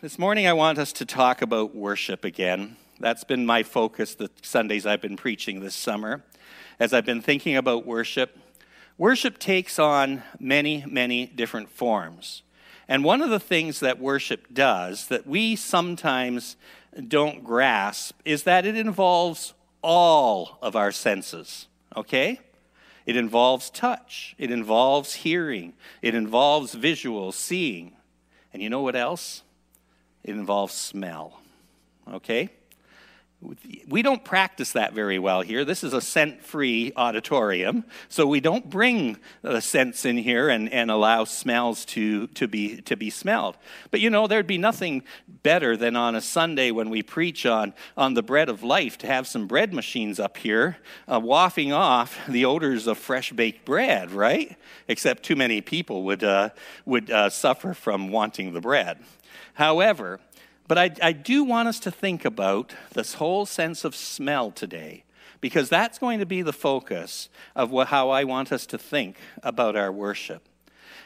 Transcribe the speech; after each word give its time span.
This 0.00 0.16
morning, 0.16 0.46
I 0.46 0.52
want 0.52 0.78
us 0.78 0.92
to 0.92 1.04
talk 1.04 1.42
about 1.42 1.74
worship 1.74 2.24
again. 2.24 2.76
That's 3.00 3.24
been 3.24 3.44
my 3.44 3.64
focus 3.64 4.14
the 4.14 4.30
Sundays 4.42 4.86
I've 4.86 5.00
been 5.00 5.16
preaching 5.16 5.58
this 5.58 5.74
summer. 5.74 6.22
As 6.78 6.92
I've 6.92 7.04
been 7.04 7.20
thinking 7.20 7.56
about 7.56 7.84
worship, 7.84 8.38
worship 8.96 9.40
takes 9.40 9.76
on 9.76 10.22
many, 10.38 10.84
many 10.86 11.26
different 11.26 11.68
forms. 11.68 12.44
And 12.86 13.02
one 13.02 13.22
of 13.22 13.30
the 13.30 13.40
things 13.40 13.80
that 13.80 13.98
worship 13.98 14.54
does 14.54 15.08
that 15.08 15.26
we 15.26 15.56
sometimes 15.56 16.54
don't 17.08 17.42
grasp 17.42 18.20
is 18.24 18.44
that 18.44 18.64
it 18.64 18.76
involves 18.76 19.52
all 19.82 20.58
of 20.62 20.76
our 20.76 20.92
senses, 20.92 21.66
okay? 21.96 22.38
It 23.04 23.16
involves 23.16 23.68
touch, 23.68 24.36
it 24.38 24.52
involves 24.52 25.14
hearing, 25.14 25.72
it 26.02 26.14
involves 26.14 26.74
visual, 26.74 27.32
seeing. 27.32 27.96
And 28.52 28.62
you 28.62 28.70
know 28.70 28.82
what 28.82 28.94
else? 28.94 29.42
It 30.24 30.30
involves 30.30 30.74
smell, 30.74 31.40
okay? 32.12 32.50
We 33.86 34.02
don't 34.02 34.24
practice 34.24 34.72
that 34.72 34.94
very 34.94 35.20
well 35.20 35.42
here. 35.42 35.64
This 35.64 35.84
is 35.84 35.92
a 35.92 36.00
scent 36.00 36.42
free 36.42 36.92
auditorium, 36.96 37.84
so 38.08 38.26
we 38.26 38.40
don't 38.40 38.68
bring 38.68 39.16
the 39.42 39.60
scents 39.60 40.04
in 40.04 40.16
here 40.16 40.48
and, 40.48 40.68
and 40.72 40.90
allow 40.90 41.22
smells 41.22 41.84
to, 41.86 42.26
to, 42.28 42.48
be, 42.48 42.80
to 42.82 42.96
be 42.96 43.10
smelled. 43.10 43.56
But 43.92 44.00
you 44.00 44.10
know, 44.10 44.26
there'd 44.26 44.48
be 44.48 44.58
nothing 44.58 45.04
better 45.44 45.76
than 45.76 45.94
on 45.94 46.16
a 46.16 46.20
Sunday 46.20 46.72
when 46.72 46.90
we 46.90 47.00
preach 47.00 47.46
on, 47.46 47.74
on 47.96 48.14
the 48.14 48.24
bread 48.24 48.48
of 48.48 48.64
life 48.64 48.98
to 48.98 49.06
have 49.06 49.28
some 49.28 49.46
bread 49.46 49.72
machines 49.72 50.18
up 50.18 50.36
here 50.36 50.78
uh, 51.06 51.20
wafting 51.20 51.72
off 51.72 52.18
the 52.26 52.44
odors 52.44 52.88
of 52.88 52.98
fresh 52.98 53.30
baked 53.30 53.64
bread, 53.64 54.10
right? 54.10 54.56
Except 54.88 55.22
too 55.22 55.36
many 55.36 55.60
people 55.60 56.02
would, 56.02 56.24
uh, 56.24 56.48
would 56.86 57.08
uh, 57.08 57.30
suffer 57.30 57.72
from 57.72 58.10
wanting 58.10 58.52
the 58.52 58.60
bread. 58.60 58.98
However, 59.54 60.20
but 60.68 60.76
I, 60.76 60.90
I 61.02 61.12
do 61.12 61.42
want 61.44 61.66
us 61.66 61.80
to 61.80 61.90
think 61.90 62.26
about 62.26 62.74
this 62.92 63.14
whole 63.14 63.46
sense 63.46 63.84
of 63.84 63.96
smell 63.96 64.50
today, 64.50 65.04
because 65.40 65.70
that's 65.70 65.98
going 65.98 66.18
to 66.18 66.26
be 66.26 66.42
the 66.42 66.52
focus 66.52 67.30
of 67.56 67.70
what, 67.70 67.88
how 67.88 68.10
I 68.10 68.24
want 68.24 68.52
us 68.52 68.66
to 68.66 68.78
think 68.78 69.16
about 69.42 69.76
our 69.76 69.90
worship. 69.90 70.46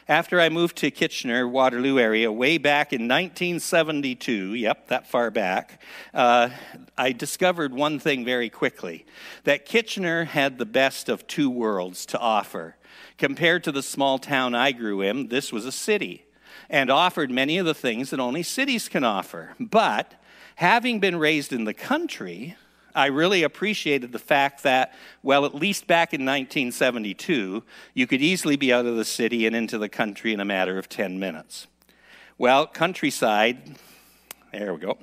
After 0.09 0.41
I 0.41 0.49
moved 0.49 0.75
to 0.77 0.91
Kitchener, 0.91 1.47
Waterloo 1.47 1.97
area, 1.97 2.29
way 2.29 2.57
back 2.57 2.91
in 2.91 3.03
1972, 3.03 4.53
yep, 4.53 4.89
that 4.89 5.07
far 5.07 5.31
back, 5.31 5.81
uh, 6.13 6.49
I 6.97 7.13
discovered 7.13 7.73
one 7.73 7.99
thing 7.99 8.25
very 8.25 8.49
quickly 8.49 9.05
that 9.45 9.65
Kitchener 9.65 10.25
had 10.25 10.57
the 10.57 10.65
best 10.65 11.07
of 11.07 11.25
two 11.25 11.49
worlds 11.49 12.05
to 12.07 12.19
offer. 12.19 12.75
Compared 13.17 13.63
to 13.63 13.71
the 13.71 13.81
small 13.81 14.19
town 14.19 14.53
I 14.53 14.73
grew 14.73 14.99
in, 14.99 15.29
this 15.29 15.53
was 15.53 15.65
a 15.65 15.71
city 15.71 16.22
and 16.69 16.89
offered 16.89 17.31
many 17.31 17.57
of 17.57 17.65
the 17.65 17.73
things 17.73 18.09
that 18.09 18.19
only 18.19 18.43
cities 18.43 18.89
can 18.89 19.03
offer. 19.03 19.55
But 19.59 20.13
having 20.55 20.99
been 20.99 21.17
raised 21.17 21.53
in 21.53 21.63
the 21.65 21.73
country, 21.73 22.55
I 22.95 23.07
really 23.07 23.43
appreciated 23.43 24.11
the 24.11 24.19
fact 24.19 24.63
that, 24.63 24.93
well, 25.23 25.45
at 25.45 25.55
least 25.55 25.87
back 25.87 26.13
in 26.13 26.21
1972, 26.21 27.63
you 27.93 28.07
could 28.07 28.21
easily 28.21 28.55
be 28.55 28.71
out 28.71 28.85
of 28.85 28.95
the 28.95 29.05
city 29.05 29.47
and 29.47 29.55
into 29.55 29.77
the 29.77 29.89
country 29.89 30.33
in 30.33 30.39
a 30.39 30.45
matter 30.45 30.77
of 30.77 30.89
10 30.89 31.19
minutes. 31.19 31.67
Well, 32.37 32.67
countryside, 32.67 33.77
there 34.53 34.71
we 34.73 34.79
go. 34.79 34.97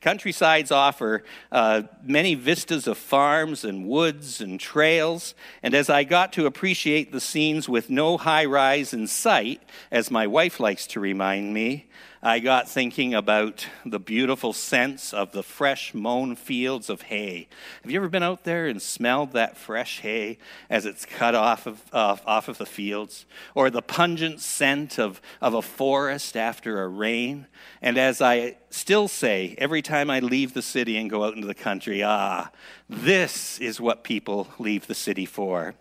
Countrysides 0.00 0.72
offer 0.72 1.22
uh, 1.52 1.82
many 2.02 2.34
vistas 2.34 2.88
of 2.88 2.98
farms 2.98 3.64
and 3.64 3.86
woods 3.86 4.40
and 4.40 4.58
trails. 4.58 5.34
And 5.62 5.74
as 5.74 5.88
I 5.88 6.02
got 6.02 6.32
to 6.34 6.46
appreciate 6.46 7.12
the 7.12 7.20
scenes 7.20 7.68
with 7.68 7.88
no 7.88 8.16
high 8.16 8.46
rise 8.46 8.92
in 8.92 9.06
sight, 9.06 9.62
as 9.92 10.10
my 10.10 10.26
wife 10.26 10.58
likes 10.58 10.88
to 10.88 11.00
remind 11.00 11.54
me, 11.54 11.88
I 12.22 12.38
got 12.38 12.66
thinking 12.66 13.12
about 13.12 13.66
the 13.84 13.98
beautiful 13.98 14.54
scents 14.54 15.12
of 15.12 15.32
the 15.32 15.42
fresh 15.42 15.92
mown 15.92 16.34
fields 16.34 16.88
of 16.88 17.02
hay. 17.02 17.46
Have 17.82 17.90
you 17.90 17.98
ever 17.98 18.08
been 18.08 18.22
out 18.22 18.44
there 18.44 18.66
and 18.66 18.80
smelled 18.80 19.32
that 19.32 19.58
fresh 19.58 20.00
hay 20.00 20.38
as 20.70 20.86
it's 20.86 21.04
cut 21.04 21.34
off 21.34 21.66
of, 21.66 21.82
uh, 21.92 22.16
off 22.24 22.48
of 22.48 22.56
the 22.56 22.64
fields? 22.64 23.26
Or 23.54 23.68
the 23.68 23.82
pungent 23.82 24.40
scent 24.40 24.98
of, 24.98 25.20
of 25.42 25.52
a 25.52 25.60
forest 25.60 26.38
after 26.38 26.82
a 26.82 26.88
rain? 26.88 27.46
And 27.82 27.98
as 27.98 28.22
I 28.22 28.56
still 28.70 29.08
say 29.08 29.54
every 29.58 29.82
time 29.82 30.08
I 30.08 30.20
leave 30.20 30.54
the 30.54 30.62
city 30.62 30.96
and 30.96 31.10
go 31.10 31.22
out 31.22 31.34
into 31.34 31.46
the 31.46 31.54
country, 31.54 32.02
ah, 32.02 32.50
this 32.88 33.58
is 33.58 33.78
what 33.78 34.04
people 34.04 34.48
leave 34.58 34.86
the 34.86 34.94
city 34.94 35.26
for. 35.26 35.74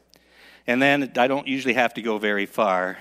And 0.68 0.82
then 0.82 1.14
I 1.18 1.28
don't 1.28 1.48
usually 1.48 1.76
have 1.76 1.94
to 1.94 2.02
go 2.02 2.18
very 2.18 2.46
far 2.46 2.98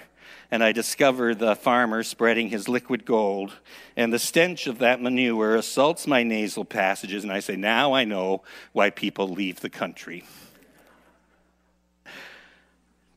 and 0.50 0.62
I 0.62 0.72
discover 0.72 1.34
the 1.34 1.56
farmer 1.56 2.02
spreading 2.02 2.50
his 2.50 2.68
liquid 2.68 3.04
gold, 3.04 3.52
and 3.96 4.12
the 4.12 4.18
stench 4.18 4.66
of 4.66 4.78
that 4.78 5.00
manure 5.00 5.56
assaults 5.56 6.06
my 6.06 6.22
nasal 6.22 6.64
passages, 6.64 7.24
and 7.24 7.32
I 7.32 7.40
say, 7.40 7.56
Now 7.56 7.92
I 7.92 8.04
know 8.04 8.42
why 8.72 8.90
people 8.90 9.28
leave 9.28 9.60
the 9.60 9.70
country. 9.70 10.24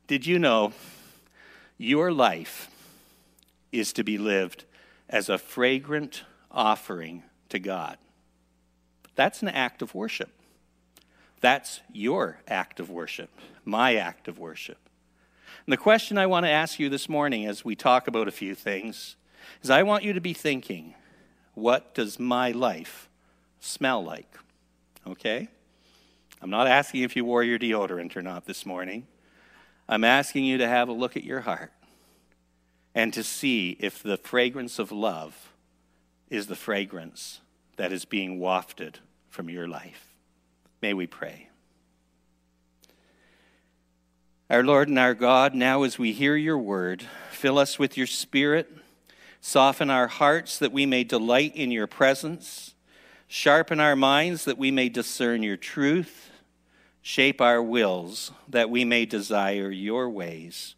Did 0.07 0.25
you 0.25 0.39
know 0.39 0.71
your 1.77 2.11
life 2.11 2.69
is 3.71 3.91
to 3.93 4.03
be 4.03 4.17
lived 4.17 4.63
as 5.09 5.27
a 5.27 5.37
fragrant 5.37 6.23
offering 6.49 7.23
to 7.49 7.59
God? 7.59 7.97
That's 9.15 9.41
an 9.41 9.49
act 9.49 9.81
of 9.81 9.93
worship. 9.93 10.29
That's 11.41 11.81
your 11.91 12.39
act 12.47 12.79
of 12.79 12.89
worship, 12.89 13.29
my 13.65 13.95
act 13.95 14.27
of 14.27 14.39
worship. 14.39 14.77
And 15.67 15.73
the 15.73 15.77
question 15.77 16.17
I 16.17 16.27
want 16.27 16.45
to 16.45 16.49
ask 16.49 16.79
you 16.79 16.87
this 16.87 17.09
morning 17.09 17.45
as 17.45 17.65
we 17.65 17.75
talk 17.75 18.07
about 18.07 18.29
a 18.29 18.31
few 18.31 18.55
things 18.55 19.17
is 19.61 19.69
I 19.69 19.83
want 19.83 20.05
you 20.05 20.13
to 20.13 20.21
be 20.21 20.31
thinking, 20.31 20.95
what 21.55 21.93
does 21.93 22.17
my 22.17 22.51
life 22.51 23.09
smell 23.59 24.01
like? 24.01 24.33
Okay? 25.05 25.49
I'm 26.41 26.49
not 26.49 26.67
asking 26.67 27.01
if 27.03 27.17
you 27.17 27.25
wore 27.25 27.43
your 27.43 27.59
deodorant 27.59 28.15
or 28.15 28.21
not 28.21 28.45
this 28.45 28.65
morning. 28.65 29.07
I'm 29.89 30.05
asking 30.05 30.45
you 30.45 30.57
to 30.57 30.69
have 30.69 30.87
a 30.87 30.93
look 30.93 31.17
at 31.17 31.25
your 31.25 31.41
heart 31.41 31.73
and 32.95 33.13
to 33.13 33.21
see 33.21 33.75
if 33.81 34.01
the 34.01 34.15
fragrance 34.15 34.79
of 34.79 34.93
love 34.93 35.51
is 36.29 36.47
the 36.47 36.55
fragrance 36.55 37.41
that 37.75 37.91
is 37.91 38.05
being 38.05 38.39
wafted 38.39 38.99
from 39.27 39.49
your 39.49 39.67
life. 39.67 40.13
May 40.81 40.93
we 40.93 41.07
pray. 41.07 41.49
Our 44.49 44.63
Lord 44.63 44.87
and 44.87 44.97
our 44.97 45.13
God, 45.13 45.53
now 45.53 45.83
as 45.83 45.99
we 45.99 46.13
hear 46.13 46.37
your 46.37 46.57
word, 46.57 47.03
fill 47.31 47.57
us 47.59 47.77
with 47.77 47.97
your 47.97 48.07
spirit, 48.07 48.71
soften 49.41 49.89
our 49.89 50.07
hearts 50.07 50.57
that 50.59 50.71
we 50.71 50.85
may 50.85 51.03
delight 51.03 51.53
in 51.53 51.69
your 51.69 51.85
presence, 51.85 52.73
sharpen 53.27 53.81
our 53.81 53.97
minds 53.97 54.45
that 54.45 54.57
we 54.57 54.71
may 54.71 54.87
discern 54.87 55.43
your 55.43 55.57
truth, 55.57 56.31
shape 57.01 57.41
our 57.41 57.61
wills 57.61 58.31
that 58.47 58.69
we 58.69 58.85
may 58.85 59.05
desire 59.05 59.69
your 59.69 60.09
ways. 60.09 60.75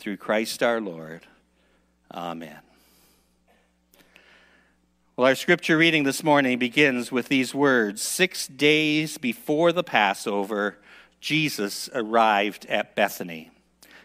Through 0.00 0.16
Christ 0.16 0.60
our 0.60 0.80
Lord. 0.80 1.20
Amen. 2.12 2.58
Well, 5.14 5.28
our 5.28 5.36
scripture 5.36 5.76
reading 5.76 6.02
this 6.02 6.24
morning 6.24 6.58
begins 6.58 7.12
with 7.12 7.28
these 7.28 7.54
words 7.54 8.02
Six 8.02 8.48
days 8.48 9.16
before 9.16 9.70
the 9.70 9.84
Passover, 9.84 10.78
Jesus 11.22 11.88
arrived 11.94 12.66
at 12.66 12.96
Bethany. 12.96 13.52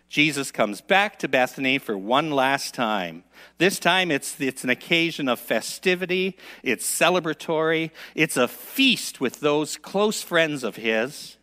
Jesus 0.07 0.51
comes 0.51 0.81
back 0.81 1.17
to 1.17 1.27
Bethany 1.27 1.79
for 1.79 1.97
one 1.97 2.29
last 2.29 2.75
time. 2.75 3.23
This 3.57 3.79
time 3.79 4.11
it's, 4.11 4.39
it's 4.39 4.63
an 4.63 4.69
occasion 4.69 5.27
of 5.27 5.39
festivity, 5.39 6.37
it's 6.61 6.85
celebratory, 6.87 7.89
it's 8.13 8.37
a 8.37 8.47
feast 8.47 9.19
with 9.19 9.39
those 9.39 9.77
close 9.77 10.21
friends 10.21 10.63
of 10.63 10.75
his. 10.75 11.37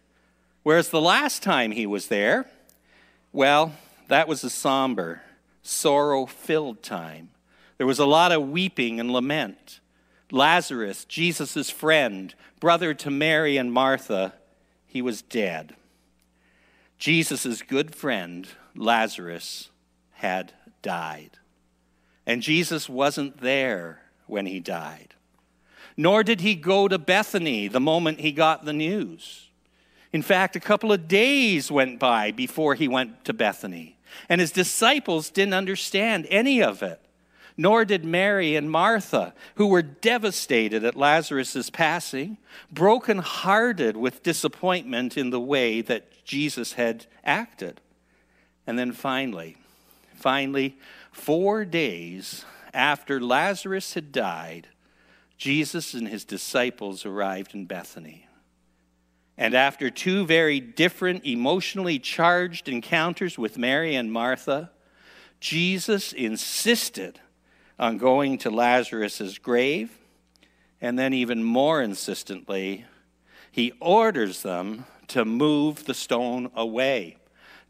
Whereas 0.63 0.91
the 0.91 1.01
last 1.01 1.43
time 1.43 1.73
he 1.73 1.87
was 1.87 2.07
there, 2.07 2.47
well, 3.33 3.73
that 4.07 4.29
was 4.29 4.45
a 4.45 4.51
somber, 4.51 5.23
sorrow 5.65 6.25
filled 6.25 6.85
time. 6.85 7.31
There 7.79 7.87
was 7.87 7.99
a 7.99 8.07
lot 8.07 8.31
of 8.31 8.49
weeping 8.49 9.01
and 9.01 9.11
lament. 9.11 9.81
Lazarus, 10.31 11.05
Jesus' 11.05 11.69
friend, 11.69 12.33
brother 12.61 12.95
to 12.95 13.11
Mary 13.11 13.57
and 13.57 13.73
Martha, 13.73 14.35
he 14.95 15.03
was 15.03 15.23
dead. 15.23 15.75
Jesus' 16.99 17.63
good 17.63 17.97
friend, 17.97 18.47
Lazarus, 18.77 19.71
had 20.13 20.53
died. 20.83 21.33
And 22.25 22.41
Jesus 22.41 22.89
wasn't 22.89 23.41
there 23.41 24.03
when 24.29 24.47
he 24.47 24.61
died. 24.61 25.15
Nor 25.97 26.23
did 26.23 26.43
he 26.43 26.55
go 26.55 26.87
to 26.87 26.97
Bethany 26.97 27.67
the 27.67 27.81
moment 27.81 28.21
he 28.21 28.31
got 28.31 28.65
the 28.65 28.73
news. 28.73 29.51
In 30.13 30.23
fact, 30.23 30.55
a 30.55 30.61
couple 30.61 30.93
of 30.93 31.09
days 31.09 31.73
went 31.73 31.99
by 31.99 32.31
before 32.31 32.77
he 32.77 32.87
went 32.87 33.25
to 33.25 33.33
Bethany, 33.33 33.99
and 34.29 34.41
his 34.41 34.53
disciples 34.53 35.29
didn't 35.29 35.55
understand 35.55 36.25
any 36.31 36.63
of 36.63 36.85
it 36.85 37.01
nor 37.57 37.85
did 37.85 38.05
Mary 38.05 38.57
and 38.57 38.71
Martha, 38.71 39.33
who 39.55 39.67
were 39.67 39.83
devastated 39.83 40.85
at 40.85 40.97
Lazarus' 40.97 41.71
passing, 41.71 42.39
broken-hearted 42.73 43.97
with 43.97 44.23
disappointment 44.23 45.17
in 45.17 45.31
the 45.31 45.41
way 45.41 45.81
that 45.81 46.25
Jesus 46.25 46.73
had 46.73 47.07
acted. 47.23 47.81
And 48.67 48.79
then 48.79 48.93
finally, 48.93 49.57
finally, 50.15 50.77
four 51.13 51.65
days 51.65 52.45
after 52.73 53.21
Lazarus 53.21 53.95
had 53.95 54.11
died, 54.11 54.69
Jesus 55.39 55.95
and 55.95 56.09
his 56.09 56.25
disciples 56.25 57.07
arrived 57.07 57.55
in 57.55 57.67
Bethany. 57.67 58.27
And 59.37 59.55
after 59.55 59.91
two 59.91 60.27
very 60.27 60.61
different, 60.61 61.25
emotionally 61.25 61.99
charged 61.99 62.69
encounters 62.69 63.37
with 63.37 63.59
Mary 63.59 63.95
and 63.95 64.13
Martha, 64.13 64.71
Jesus 65.41 66.13
insisted 66.13 67.21
on 67.79 67.99
going 67.99 68.39
to 68.39 68.51
Lazarus' 68.51 69.39
grave, 69.39 69.99
and 70.81 70.99
then, 70.99 71.13
even 71.13 71.43
more 71.43 71.81
insistently, 71.83 72.85
he 73.51 73.73
orders 73.81 74.43
them 74.43 74.85
to 75.09 75.25
move 75.25 75.85
the 75.85 75.95
stone 75.95 76.51
away. 76.55 77.17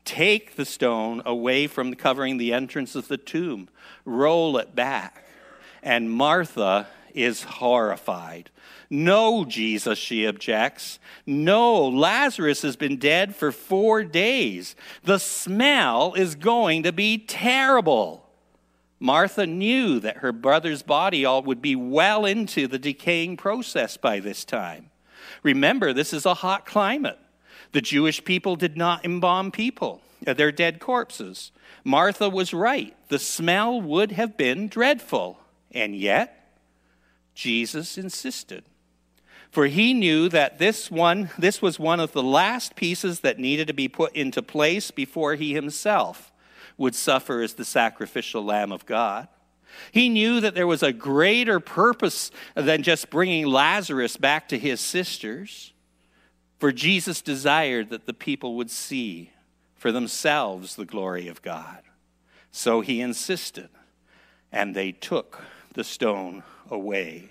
Take 0.04 0.56
the 0.56 0.64
stone 0.64 1.22
away 1.24 1.66
from 1.66 1.94
covering 1.94 2.36
the 2.36 2.52
entrance 2.52 2.94
of 2.94 3.08
the 3.08 3.16
tomb, 3.16 3.68
roll 4.04 4.58
it 4.58 4.74
back. 4.74 5.24
And 5.82 6.10
Martha 6.10 6.88
is 7.14 7.44
horrified. 7.44 8.50
No, 8.90 9.44
Jesus, 9.44 9.98
she 9.98 10.26
objects. 10.26 10.98
No, 11.26 11.86
Lazarus 11.86 12.62
has 12.62 12.76
been 12.76 12.96
dead 12.96 13.34
for 13.34 13.52
four 13.52 14.04
days. 14.04 14.76
The 15.04 15.18
smell 15.18 16.14
is 16.14 16.34
going 16.34 16.82
to 16.82 16.92
be 16.92 17.18
terrible. 17.18 18.23
Martha 19.00 19.46
knew 19.46 20.00
that 20.00 20.18
her 20.18 20.32
brother's 20.32 20.82
body 20.82 21.24
all 21.24 21.42
would 21.42 21.60
be 21.60 21.76
well 21.76 22.24
into 22.24 22.66
the 22.66 22.78
decaying 22.78 23.36
process 23.36 23.96
by 23.96 24.20
this 24.20 24.44
time. 24.44 24.90
Remember, 25.42 25.92
this 25.92 26.12
is 26.12 26.26
a 26.26 26.34
hot 26.34 26.64
climate. 26.64 27.18
The 27.72 27.80
Jewish 27.80 28.24
people 28.24 28.56
did 28.56 28.76
not 28.76 29.04
embalm 29.04 29.50
people, 29.50 30.00
uh, 30.26 30.34
their 30.34 30.52
dead 30.52 30.78
corpses. 30.78 31.50
Martha 31.82 32.30
was 32.30 32.54
right. 32.54 32.96
The 33.08 33.18
smell 33.18 33.80
would 33.80 34.12
have 34.12 34.36
been 34.36 34.68
dreadful. 34.68 35.38
And 35.72 35.96
yet, 35.96 36.56
Jesus 37.34 37.98
insisted. 37.98 38.64
For 39.50 39.66
he 39.66 39.92
knew 39.92 40.28
that 40.30 40.58
this 40.58 40.90
one 40.90 41.30
this 41.38 41.60
was 41.60 41.78
one 41.78 42.00
of 42.00 42.12
the 42.12 42.22
last 42.22 42.74
pieces 42.74 43.20
that 43.20 43.38
needed 43.38 43.66
to 43.68 43.72
be 43.72 43.86
put 43.86 44.14
into 44.16 44.42
place 44.42 44.90
before 44.90 45.34
he 45.34 45.54
himself 45.54 46.32
would 46.76 46.94
suffer 46.94 47.42
as 47.42 47.54
the 47.54 47.64
sacrificial 47.64 48.44
lamb 48.44 48.72
of 48.72 48.86
God. 48.86 49.28
He 49.92 50.08
knew 50.08 50.40
that 50.40 50.54
there 50.54 50.66
was 50.66 50.82
a 50.82 50.92
greater 50.92 51.60
purpose 51.60 52.30
than 52.54 52.82
just 52.82 53.10
bringing 53.10 53.46
Lazarus 53.46 54.16
back 54.16 54.48
to 54.48 54.58
his 54.58 54.80
sisters. 54.80 55.72
For 56.58 56.72
Jesus 56.72 57.20
desired 57.20 57.90
that 57.90 58.06
the 58.06 58.14
people 58.14 58.54
would 58.56 58.70
see 58.70 59.30
for 59.74 59.92
themselves 59.92 60.76
the 60.76 60.84
glory 60.84 61.28
of 61.28 61.42
God. 61.42 61.82
So 62.52 62.80
he 62.80 63.00
insisted, 63.00 63.68
and 64.52 64.74
they 64.74 64.92
took 64.92 65.42
the 65.74 65.84
stone 65.84 66.44
away. 66.70 67.30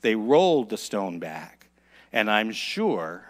They 0.00 0.14
rolled 0.14 0.70
the 0.70 0.78
stone 0.78 1.18
back, 1.18 1.66
and 2.12 2.30
I'm 2.30 2.52
sure 2.52 3.24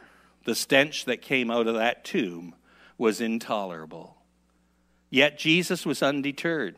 the 0.44 0.54
stench 0.54 1.06
that 1.06 1.22
came 1.22 1.50
out 1.50 1.66
of 1.66 1.74
that 1.74 2.04
tomb 2.04 2.54
was 2.98 3.20
intolerable. 3.20 4.16
Yet 5.10 5.38
Jesus 5.38 5.84
was 5.84 6.02
undeterred. 6.02 6.76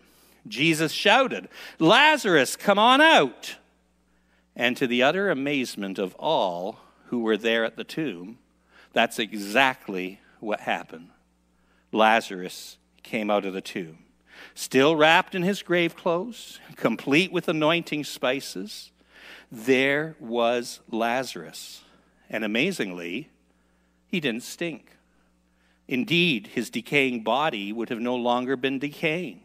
Jesus 0.49 0.90
shouted, 0.90 1.49
Lazarus, 1.79 2.56
come 2.56 2.79
on 2.79 3.00
out! 3.00 3.56
And 4.56 4.76
to 4.76 4.87
the 4.87 5.02
utter 5.02 5.31
amazement 5.31 5.99
of 5.99 6.14
all 6.17 6.81
who 7.06 7.20
were 7.20 7.37
there 7.37 7.64
at 7.64 7.76
the 7.76 7.84
tomb, 7.84 8.38
that's 8.93 9.19
exactly 9.19 10.20
what 10.40 10.61
happened. 10.61 11.11
Lazarus 11.93 12.79
came 13.02 13.31
out 13.31 13.44
of 13.44 13.52
the 13.52 13.61
tomb, 13.61 13.99
still 14.55 14.96
wrapped 14.96 15.35
in 15.35 15.43
his 15.43 15.62
grave 15.62 15.94
clothes, 15.94 16.58
complete 16.76 17.32
with 17.32 17.49
anointing 17.49 18.05
spices. 18.05 18.90
There 19.50 20.17
was 20.19 20.81
Lazarus. 20.90 21.82
And 22.31 22.44
amazingly, 22.44 23.28
he 24.06 24.20
didn't 24.20 24.43
stink. 24.43 24.92
Indeed, 25.88 26.49
his 26.49 26.70
decaying 26.70 27.23
body 27.23 27.73
would 27.73 27.88
have 27.88 28.00
no 28.00 28.17
longer 28.17 28.56
been 28.56 28.79
decaying. 28.79 29.40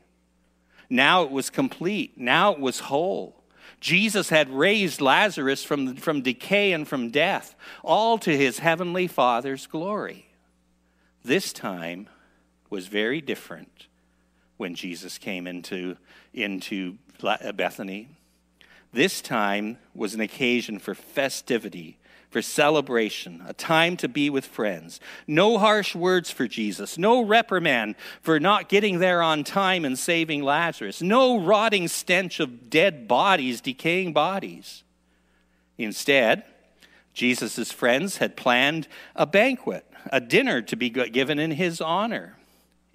Now 0.90 1.24
it 1.24 1.32
was 1.32 1.50
complete. 1.50 2.18
Now 2.18 2.54
it 2.54 2.60
was 2.60 2.80
whole. 2.80 3.44
Jesus 3.80 4.30
had 4.30 4.50
raised 4.50 5.02
Lazarus 5.02 5.64
from, 5.64 5.96
from 5.96 6.22
decay 6.22 6.72
and 6.72 6.88
from 6.88 7.10
death, 7.10 7.56
all 7.84 8.18
to 8.20 8.36
his 8.36 8.60
heavenly 8.60 9.08
Father's 9.08 9.68
glory. 9.68 10.28
This 11.24 11.52
time 11.52 12.08
was 12.70 12.88
very 12.88 13.22
different 13.22 13.88
when 14.56 14.74
Jesus 14.74 15.18
came 15.18 15.46
into, 15.46 15.98
into 16.34 16.98
uh, 17.24 17.52
Bethany. 17.52 18.10
This 18.94 19.22
time 19.22 19.78
was 19.94 20.14
an 20.14 20.22
occasion 20.22 20.80
for 20.80 20.96
festivity 20.96 21.98
for 22.30 22.42
celebration, 22.42 23.42
a 23.48 23.54
time 23.54 23.96
to 23.98 24.08
be 24.08 24.30
with 24.30 24.46
friends. 24.46 25.00
No 25.28 25.58
harsh 25.58 25.96
words 25.96 26.30
for 26.30 26.48
Jesus, 26.48 26.98
no 26.98 27.22
reprimand 27.22 27.96
for 28.22 28.40
not 28.40 28.70
getting 28.70 29.00
there 29.00 29.22
on 29.22 29.44
time 29.44 29.86
and 29.86 29.98
saving 29.98 30.44
Lazarus, 30.44 31.02
no 31.02 31.40
rotting 31.40 31.88
stench 31.88 32.40
of 32.40 32.70
dead 32.70 33.08
bodies, 33.08 33.62
decaying 33.62 34.14
bodies. 34.14 34.84
Instead, 35.78 36.44
Jesus' 37.14 37.72
friends 37.72 38.18
had 38.18 38.36
planned 38.36 38.88
a 39.16 39.26
banquet, 39.26 39.86
a 40.12 40.20
dinner 40.20 40.62
to 40.62 40.76
be 40.76 40.90
given 40.90 41.40
in 41.40 41.52
his 41.52 41.82
honor. 41.82 42.38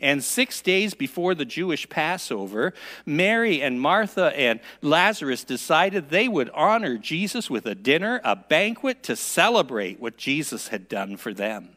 And 0.02 0.22
six 0.22 0.60
days 0.60 0.94
before 0.94 1.36
the 1.36 1.44
Jewish 1.44 1.88
Passover, 1.88 2.74
Mary 3.06 3.62
and 3.62 3.80
Martha 3.80 4.36
and 4.36 4.58
Lazarus 4.82 5.44
decided 5.44 6.10
they 6.10 6.26
would 6.26 6.50
honor 6.50 6.98
Jesus 6.98 7.48
with 7.48 7.66
a 7.66 7.76
dinner, 7.76 8.20
a 8.24 8.34
banquet 8.34 9.04
to 9.04 9.14
celebrate 9.14 10.00
what 10.00 10.16
Jesus 10.16 10.68
had 10.68 10.88
done 10.88 11.16
for 11.16 11.32
them. 11.32 11.76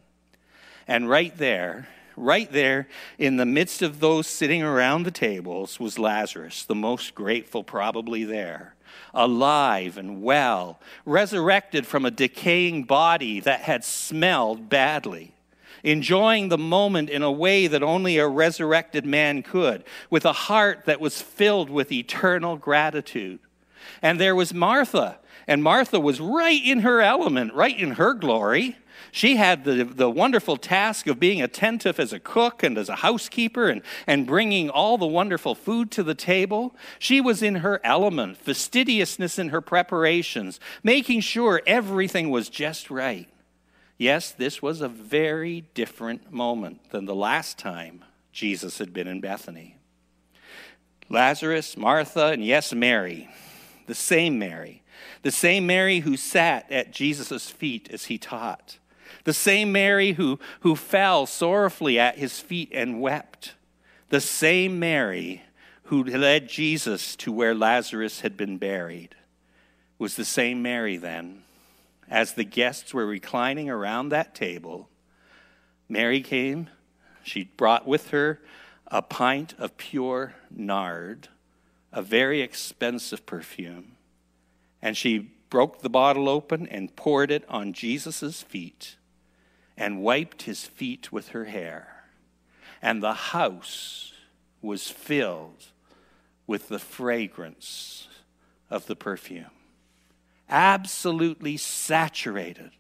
And 0.88 1.07
right 1.07 1.38
there, 1.38 1.88
right 2.18 2.51
there 2.51 2.88
in 3.19 3.38
the 3.38 3.45
midst 3.45 3.83
of 3.83 4.00
those 4.00 4.25
sitting 4.25 4.63
around 4.63 5.04
the 5.04 5.12
tables 5.12 5.80
was 5.80 6.00
Lazarus, 6.00 6.63
the 6.63 6.74
most 6.74 7.13
grateful 7.13 7.63
probably 7.63 8.24
there, 8.24 8.74
alive 9.13 10.00
and 10.00 10.24
well, 10.24 10.80
resurrected 11.06 11.86
from 11.86 12.06
a 12.06 12.12
decaying 12.12 12.86
body 12.86 13.39
that 13.42 13.62
had 13.62 13.86
smelled 13.86 14.68
badly 14.68 15.34
enjoying 15.85 16.49
the 16.49 16.57
moment 16.57 17.09
in 17.09 17.21
a 17.21 17.31
way 17.31 17.67
that 17.67 17.83
only 17.83 18.17
a 18.17 18.27
resurrected 18.27 19.05
man 19.05 19.43
could, 19.43 19.83
with 20.09 20.25
a 20.25 20.33
heart 20.33 20.85
that 20.85 20.99
was 20.99 21.21
filled 21.21 21.69
with 21.69 21.91
eternal 21.91 22.57
gratitude. 22.57 23.39
And 24.01 24.19
there 24.19 24.35
was 24.35 24.53
Martha, 24.53 25.19
and 25.47 25.63
Martha 25.63 25.99
was 25.99 26.19
right 26.19 26.61
in 26.63 26.80
her 26.80 27.01
element, 27.01 27.54
right 27.54 27.77
in 27.77 27.92
her 27.92 28.13
glory. 28.13 28.77
She 29.11 29.35
had 29.35 29.63
the, 29.63 29.83
the 29.83 30.09
wonderful 30.09 30.57
task 30.57 31.07
of 31.07 31.19
being 31.19 31.42
attentive 31.42 31.99
as 31.99 32.11
a 32.11 32.19
cook 32.19 32.63
and 32.63 32.77
as 32.77 32.89
a 32.89 32.95
housekeeper 32.95 33.69
and, 33.69 33.81
and 34.07 34.25
bringing 34.25 34.69
all 34.69 34.97
the 34.97 35.06
wonderful 35.06 35.54
food 35.54 35.92
to 35.92 36.04
the 36.04 36.15
table. 36.15 36.75
She 36.97 37.21
was 37.21 37.44
in 37.44 37.56
her 37.56 37.80
element, 37.83 38.37
fastidiousness 38.37 39.37
in 39.37 39.49
her 39.49 39.61
preparations, 39.61 40.59
making 40.83 41.21
sure 41.21 41.61
everything 41.68 42.30
was 42.30 42.49
just 42.49 42.89
right. 42.89 43.30
Yes, 43.97 44.31
this 44.31 44.61
was 44.61 44.81
a 44.81 44.90
very 44.90 45.61
different 45.73 46.31
moment 46.31 46.92
than 46.92 47.06
the 47.06 47.16
last 47.16 47.57
time 47.57 48.04
Jesus 48.33 48.78
had 48.78 48.94
been 48.94 49.07
in 49.07 49.21
Bethany. 49.21 49.78
Lazarus, 51.09 51.78
Martha, 51.78 52.28
and 52.28 52.44
yes, 52.44 52.73
Mary, 52.73 53.30
the 53.87 53.95
same 53.95 54.37
Mary, 54.37 54.83
the 55.21 55.31
same 55.31 55.66
Mary 55.66 55.99
who 55.99 56.18
sat 56.18 56.69
at 56.71 56.92
Jesus' 56.92 57.49
feet 57.49 57.90
as 57.92 58.06
he 58.06 58.18
taught, 58.18 58.80
the 59.23 59.33
same 59.33 59.71
Mary 59.71 60.14
who, 60.14 60.40
who 60.61 60.75
fell 60.75 61.25
sorrowfully 61.25 61.97
at 61.97 62.18
his 62.18 62.40
feet 62.40 62.71
and 62.73 62.99
wept, 62.99 63.54
the 64.09 64.19
same 64.19 64.78
Mary 64.78 65.44
who 65.83 66.04
led 66.04 66.49
Jesus 66.49 67.16
to 67.16 67.31
where 67.31 67.56
Lazarus 67.56 68.21
had 68.21 68.35
been 68.35 68.57
buried, 68.57 69.16
was 69.97 70.16
the 70.16 70.25
same 70.25 70.61
Mary 70.61 70.97
then 70.97 71.44
as 72.09 72.33
the 72.33 72.44
guests 72.44 72.94
were 72.94 73.06
reclining 73.06 73.69
around 73.69 74.09
that 74.09 74.35
table, 74.35 74.90
Mary 75.90 76.21
came. 76.21 76.69
She 77.24 77.45
brought 77.57 77.88
with 77.88 78.09
her 78.09 78.40
a 78.88 79.02
pint 79.02 79.56
of 79.57 79.78
pure 79.78 80.35
nard, 80.52 81.30
a 81.92 82.02
very 82.02 82.42
expensive 82.42 83.26
perfume. 83.26 83.94
And 84.81 84.95
she 84.95 85.31
broke 85.50 85.81
the 85.81 85.90
bottle 85.90 86.30
open 86.30 86.68
and 86.68 86.95
poured 86.95 87.31
it 87.31 87.45
on 87.50 87.74
Jesus' 87.74 88.42
feet 88.42 88.97
and 89.78 90.02
wiped 90.02 90.44
his 90.44 90.66
feet 90.66 91.12
with 91.12 91.30
her 91.30 91.45
hair. 91.45 92.04
And 92.81 93.02
the 93.02 93.14
house 93.14 94.14
was 94.62 94.90
filled 94.90 95.66
with 96.47 96.68
the 96.68 96.80
fragrance 96.80 98.07
of 98.69 98.85
the 98.85 98.95
perfume 98.95 99.55
absolutely 100.49 101.57
saturated. 101.57 102.71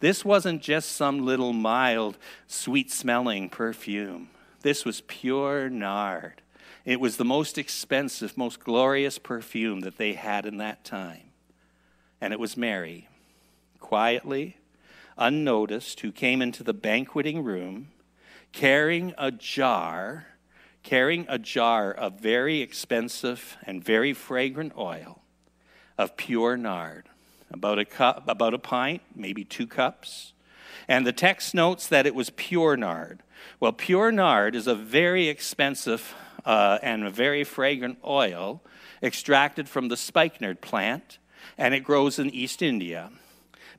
This 0.00 0.24
wasn't 0.24 0.62
just 0.62 0.92
some 0.92 1.24
little 1.24 1.52
mild, 1.52 2.18
sweet 2.46 2.90
smelling 2.90 3.48
perfume. 3.48 4.30
This 4.62 4.84
was 4.84 5.02
pure 5.02 5.68
nard. 5.70 6.42
It 6.84 7.00
was 7.00 7.16
the 7.16 7.24
most 7.24 7.58
expensive, 7.58 8.36
most 8.36 8.60
glorious 8.60 9.18
perfume 9.18 9.80
that 9.80 9.98
they 9.98 10.14
had 10.14 10.46
in 10.46 10.56
that 10.56 10.84
time. 10.84 11.30
And 12.20 12.32
it 12.32 12.40
was 12.40 12.56
Mary, 12.56 13.08
quietly, 13.78 14.56
unnoticed, 15.16 16.00
who 16.00 16.10
came 16.10 16.42
into 16.42 16.64
the 16.64 16.74
banqueting 16.74 17.44
room 17.44 17.88
carrying 18.52 19.14
a 19.18 19.30
jar, 19.30 20.26
carrying 20.82 21.26
a 21.28 21.38
jar 21.38 21.92
of 21.92 22.20
very 22.20 22.60
expensive 22.60 23.56
and 23.64 23.82
very 23.82 24.12
fragrant 24.12 24.72
oil 24.76 25.22
of 25.98 26.16
pure 26.16 26.56
nard, 26.56 27.08
about 27.52 27.78
a 27.78 27.84
cup, 27.84 28.24
about 28.28 28.54
a 28.54 28.58
pint, 28.58 29.02
maybe 29.14 29.44
two 29.44 29.66
cups. 29.66 30.32
And 30.88 31.06
the 31.06 31.12
text 31.12 31.54
notes 31.54 31.86
that 31.88 32.06
it 32.06 32.14
was 32.14 32.30
pure 32.30 32.76
nard. 32.76 33.22
Well, 33.60 33.72
pure 33.72 34.10
nard 34.10 34.54
is 34.54 34.66
a 34.66 34.74
very 34.74 35.28
expensive 35.28 36.14
uh, 36.44 36.78
and 36.82 37.04
a 37.04 37.10
very 37.10 37.44
fragrant 37.44 37.98
oil 38.04 38.62
extracted 39.02 39.68
from 39.68 39.88
the 39.88 39.96
spikenard 39.96 40.60
plant, 40.60 41.18
and 41.58 41.74
it 41.74 41.80
grows 41.80 42.18
in 42.18 42.30
East 42.30 42.62
India. 42.62 43.10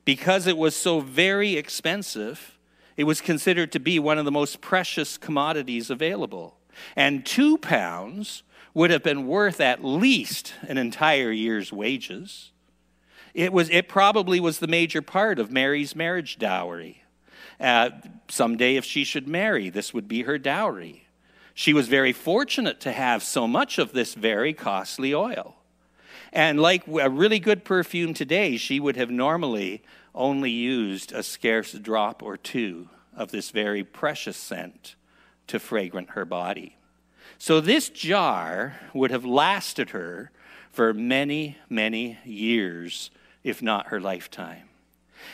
Because 0.04 0.46
it 0.46 0.56
was 0.56 0.76
so 0.76 1.00
very 1.00 1.56
expensive, 1.56 2.58
it 2.96 3.04
was 3.04 3.20
considered 3.20 3.72
to 3.72 3.80
be 3.80 3.98
one 3.98 4.18
of 4.18 4.24
the 4.24 4.30
most 4.30 4.60
precious 4.60 5.16
commodities 5.16 5.90
available. 5.90 6.56
And 6.94 7.24
two 7.24 7.56
pounds 7.58 8.42
would 8.74 8.90
have 8.90 9.02
been 9.02 9.26
worth 9.26 9.60
at 9.60 9.84
least 9.84 10.54
an 10.62 10.76
entire 10.76 11.30
year's 11.30 11.72
wages. 11.72 12.50
It, 13.34 13.52
was, 13.52 13.68
it 13.70 13.88
probably 13.88 14.38
was 14.38 14.60
the 14.60 14.68
major 14.68 15.02
part 15.02 15.38
of 15.38 15.50
Mary's 15.50 15.96
marriage 15.96 16.38
dowry. 16.38 17.02
Uh, 17.60 17.90
someday, 18.28 18.76
if 18.76 18.84
she 18.84 19.04
should 19.04 19.28
marry, 19.28 19.70
this 19.70 19.92
would 19.92 20.08
be 20.08 20.22
her 20.22 20.38
dowry. 20.38 21.06
She 21.52 21.72
was 21.72 21.88
very 21.88 22.12
fortunate 22.12 22.80
to 22.80 22.92
have 22.92 23.22
so 23.22 23.46
much 23.46 23.78
of 23.78 23.92
this 23.92 24.14
very 24.14 24.52
costly 24.52 25.14
oil. 25.14 25.56
And 26.32 26.60
like 26.60 26.86
a 26.88 27.10
really 27.10 27.38
good 27.38 27.64
perfume 27.64 28.12
today, 28.14 28.56
she 28.56 28.80
would 28.80 28.96
have 28.96 29.10
normally 29.10 29.82
only 30.14 30.50
used 30.50 31.12
a 31.12 31.22
scarce 31.22 31.72
drop 31.72 32.22
or 32.22 32.36
two 32.36 32.88
of 33.16 33.30
this 33.30 33.50
very 33.50 33.84
precious 33.84 34.36
scent 34.36 34.96
to 35.46 35.60
fragrant 35.60 36.10
her 36.10 36.24
body. 36.24 36.76
So 37.38 37.60
this 37.60 37.88
jar 37.88 38.74
would 38.92 39.10
have 39.10 39.24
lasted 39.24 39.90
her 39.90 40.30
for 40.70 40.92
many, 40.92 41.56
many 41.68 42.18
years, 42.24 43.10
if 43.44 43.62
not 43.62 43.88
her 43.88 44.00
lifetime. 44.00 44.68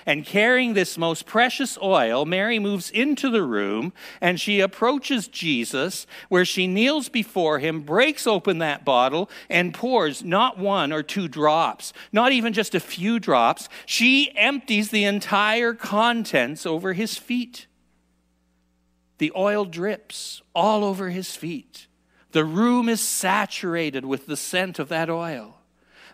And 0.07 0.25
carrying 0.25 0.75
this 0.75 0.97
most 0.97 1.27
precious 1.27 1.79
oil, 1.83 2.25
Mary 2.25 2.59
moves 2.59 2.91
into 2.91 3.31
the 3.31 3.43
room 3.43 3.93
and 4.21 4.41
she 4.41 4.61
approaches 4.61 5.29
Jesus, 5.29 6.07
where 6.29 6.45
she 6.45 6.67
kneels 6.67 7.09
before 7.09 7.59
him, 7.59 7.83
breaks 7.83 8.27
open 8.27 8.59
that 8.59 8.85
bottle, 8.85 9.31
and 9.49 9.75
pours 9.75 10.25
not 10.25 10.59
one 10.59 10.93
or 10.93 11.03
two 11.03 11.29
drops, 11.29 11.93
not 12.13 12.33
even 12.33 12.53
just 12.53 12.75
a 12.75 12.81
few 12.81 13.19
drops. 13.19 13.69
She 13.87 14.33
empties 14.37 14.91
the 14.91 15.05
entire 15.05 15.75
contents 15.75 16.67
over 16.67 16.93
his 16.93 17.17
feet. 17.17 17.67
The 19.19 19.33
oil 19.37 19.65
drips 19.65 20.41
all 20.55 20.85
over 20.85 21.11
his 21.11 21.37
feet. 21.37 21.87
The 22.33 22.45
room 22.45 22.89
is 22.89 23.01
saturated 23.01 24.05
with 24.05 24.27
the 24.27 24.37
scent 24.37 24.79
of 24.79 24.89
that 24.89 25.11
oil. 25.11 25.60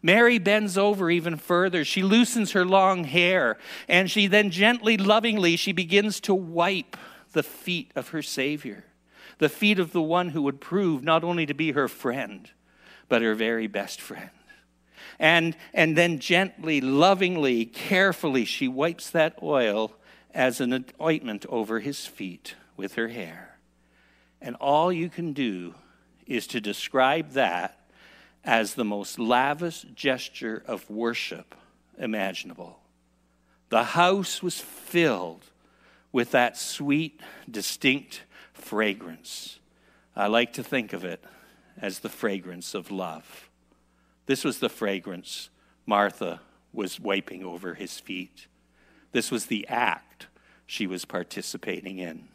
Mary 0.03 0.39
bends 0.39 0.77
over 0.77 1.11
even 1.11 1.37
further. 1.37 1.85
She 1.85 2.03
loosens 2.03 2.53
her 2.53 2.65
long 2.65 3.05
hair, 3.05 3.59
and 3.89 4.11
she 4.11 4.27
then 4.27 4.51
gently, 4.51 4.97
lovingly, 4.97 5.57
she 5.57 5.73
begins 5.73 6.21
to 6.21 6.35
wipe 6.35 6.97
the 7.33 7.43
feet 7.43 7.93
of 7.95 8.09
her 8.09 8.23
Savior, 8.23 8.85
the 9.39 9.49
feet 9.49 9.79
of 9.79 9.93
the 9.93 10.03
one 10.03 10.31
who 10.31 10.43
would 10.43 10.61
prove 10.61 11.03
not 11.03 11.25
only 11.25 11.47
to 11.47 11.55
be 11.55 11.73
her 11.73 11.89
friend, 11.89 12.51
but 13.09 13.23
her 13.23 13.35
very 13.35 13.67
best 13.67 14.01
friend. 14.01 14.31
And, 15.19 15.57
and 15.73 15.97
then 15.97 16.19
gently, 16.19 16.81
lovingly, 16.81 17.65
carefully, 17.65 18.45
she 18.45 18.69
wipes 18.69 19.11
that 19.11 19.39
oil 19.43 19.93
as 20.35 20.61
an 20.61 20.85
ointment 21.01 21.47
over 21.49 21.81
his 21.81 22.07
feet 22.07 22.55
with 22.77 22.95
her 22.95 23.09
hair. 23.09 23.59
And 24.41 24.57
all 24.57 24.93
you 24.93 25.09
can 25.09 25.33
do 25.33 25.75
is 26.27 26.47
to 26.49 26.61
describe 26.61 27.31
that 27.33 27.81
as 28.47 28.75
the 28.75 28.85
most 28.85 29.19
lavish 29.19 29.83
gesture 29.95 30.63
of 30.67 30.89
worship 30.89 31.55
imaginable. 31.99 32.79
The 33.69 33.83
house 33.83 34.43
was 34.43 34.61
filled 34.61 35.45
with 36.13 36.31
that 36.31 36.57
sweet, 36.57 37.21
distinct 37.51 38.23
fragrance. 38.55 39.59
I 40.15 40.29
like 40.29 40.53
to 40.55 40.63
think 40.63 40.93
of 40.93 41.05
it 41.05 41.23
as 41.77 41.99
the 41.99 42.09
fragrance 42.09 42.75
of 42.75 42.91
love. 42.91 43.51
This 44.27 44.45
was 44.45 44.61
the 44.61 44.69
fragrance 44.69 45.51
Martha 45.85 46.41
was 46.73 47.01
wiping 47.01 47.45
over 47.45 47.75
his 47.75 47.99
feet. 47.99 48.47
This 49.13 49.31
was 49.31 49.47
the 49.47 49.67
act 49.69 50.29
she 50.67 50.87
was 50.87 51.05
participating 51.05 51.99
in. 51.99 52.29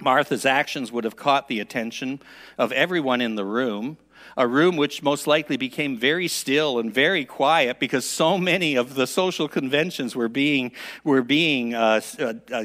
Martha's 0.00 0.46
actions 0.46 0.90
would 0.90 1.04
have 1.04 1.16
caught 1.16 1.48
the 1.48 1.60
attention 1.60 2.20
of 2.56 2.72
everyone 2.72 3.20
in 3.20 3.34
the 3.34 3.44
room, 3.44 3.98
a 4.36 4.46
room 4.46 4.76
which 4.76 5.02
most 5.02 5.26
likely 5.26 5.56
became 5.56 5.96
very 5.96 6.28
still 6.28 6.78
and 6.78 6.92
very 6.92 7.24
quiet 7.24 7.78
because 7.78 8.04
so 8.04 8.38
many 8.38 8.76
of 8.76 8.94
the 8.94 9.06
social 9.06 9.48
conventions 9.48 10.16
were 10.16 10.28
being, 10.28 10.72
were 11.04 11.22
being 11.22 11.74
uh, 11.74 12.00
uh, 12.18 12.34
uh, 12.52 12.64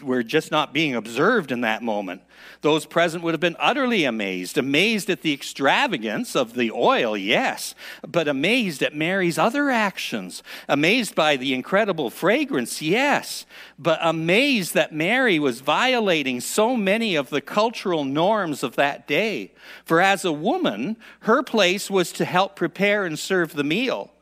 were 0.00 0.22
just 0.22 0.50
not 0.50 0.72
being 0.72 0.94
observed 0.94 1.52
in 1.52 1.60
that 1.62 1.82
moment. 1.82 2.22
Those 2.62 2.86
present 2.86 3.22
would 3.24 3.34
have 3.34 3.40
been 3.40 3.56
utterly 3.58 4.04
amazed, 4.04 4.56
amazed 4.56 5.10
at 5.10 5.22
the 5.22 5.32
extravagance 5.32 6.36
of 6.36 6.54
the 6.54 6.70
oil, 6.70 7.16
yes, 7.16 7.74
but 8.06 8.28
amazed 8.28 8.82
at 8.82 8.94
Mary's 8.94 9.38
other 9.38 9.70
actions, 9.70 10.42
amazed 10.68 11.14
by 11.14 11.36
the 11.36 11.54
incredible 11.54 12.08
fragrance, 12.08 12.80
yes, 12.80 13.46
but 13.78 13.98
amazed 14.00 14.74
that 14.74 14.94
Mary 14.94 15.38
was 15.38 15.60
violating 15.60 16.40
so 16.40 16.76
many 16.76 17.16
of 17.16 17.30
the 17.30 17.40
cultural 17.40 18.04
norms 18.04 18.62
of 18.62 18.76
that 18.76 19.06
day. 19.06 19.52
For 19.84 20.00
as 20.00 20.24
a 20.24 20.32
woman, 20.32 20.96
her 21.20 21.42
place 21.42 21.90
was 21.90 22.12
to 22.12 22.24
help 22.24 22.56
prepare 22.56 23.04
and 23.04 23.18
serve 23.18 23.54
the 23.54 23.64
meal. 23.64 24.12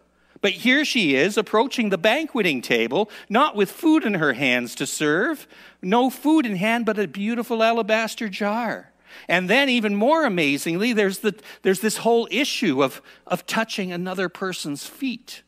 But 0.41 0.53
here 0.53 0.85
she 0.85 1.15
is 1.15 1.37
approaching 1.37 1.91
the 1.91 1.99
banqueting 1.99 2.63
table, 2.63 3.11
not 3.29 3.57
with 3.57 3.71
food 3.71 4.05
in 4.05 4.15
her 4.15 4.33
hands 4.33 4.75
to 4.77 4.87
serve, 4.87 5.47
no 5.83 6.09
food 6.09 6.47
in 6.47 6.57
hand, 6.57 6.87
but 6.87 6.99
a 6.99 7.07
beautiful 7.07 7.63
alabaster 7.63 8.29
jar. 8.29 8.93
And 9.29 9.51
then, 9.51 9.69
even 9.69 9.95
more 9.95 10.25
amazingly, 10.25 10.93
there's, 10.93 11.19
the, 11.19 11.35
there's 11.63 11.81
this 11.81 11.99
whole 11.99 12.29
issue 12.31 12.83
of, 12.83 13.03
of 13.27 13.45
touching 13.45 13.93
another 13.93 14.29
person's 14.29 14.87
feet. 14.87 15.43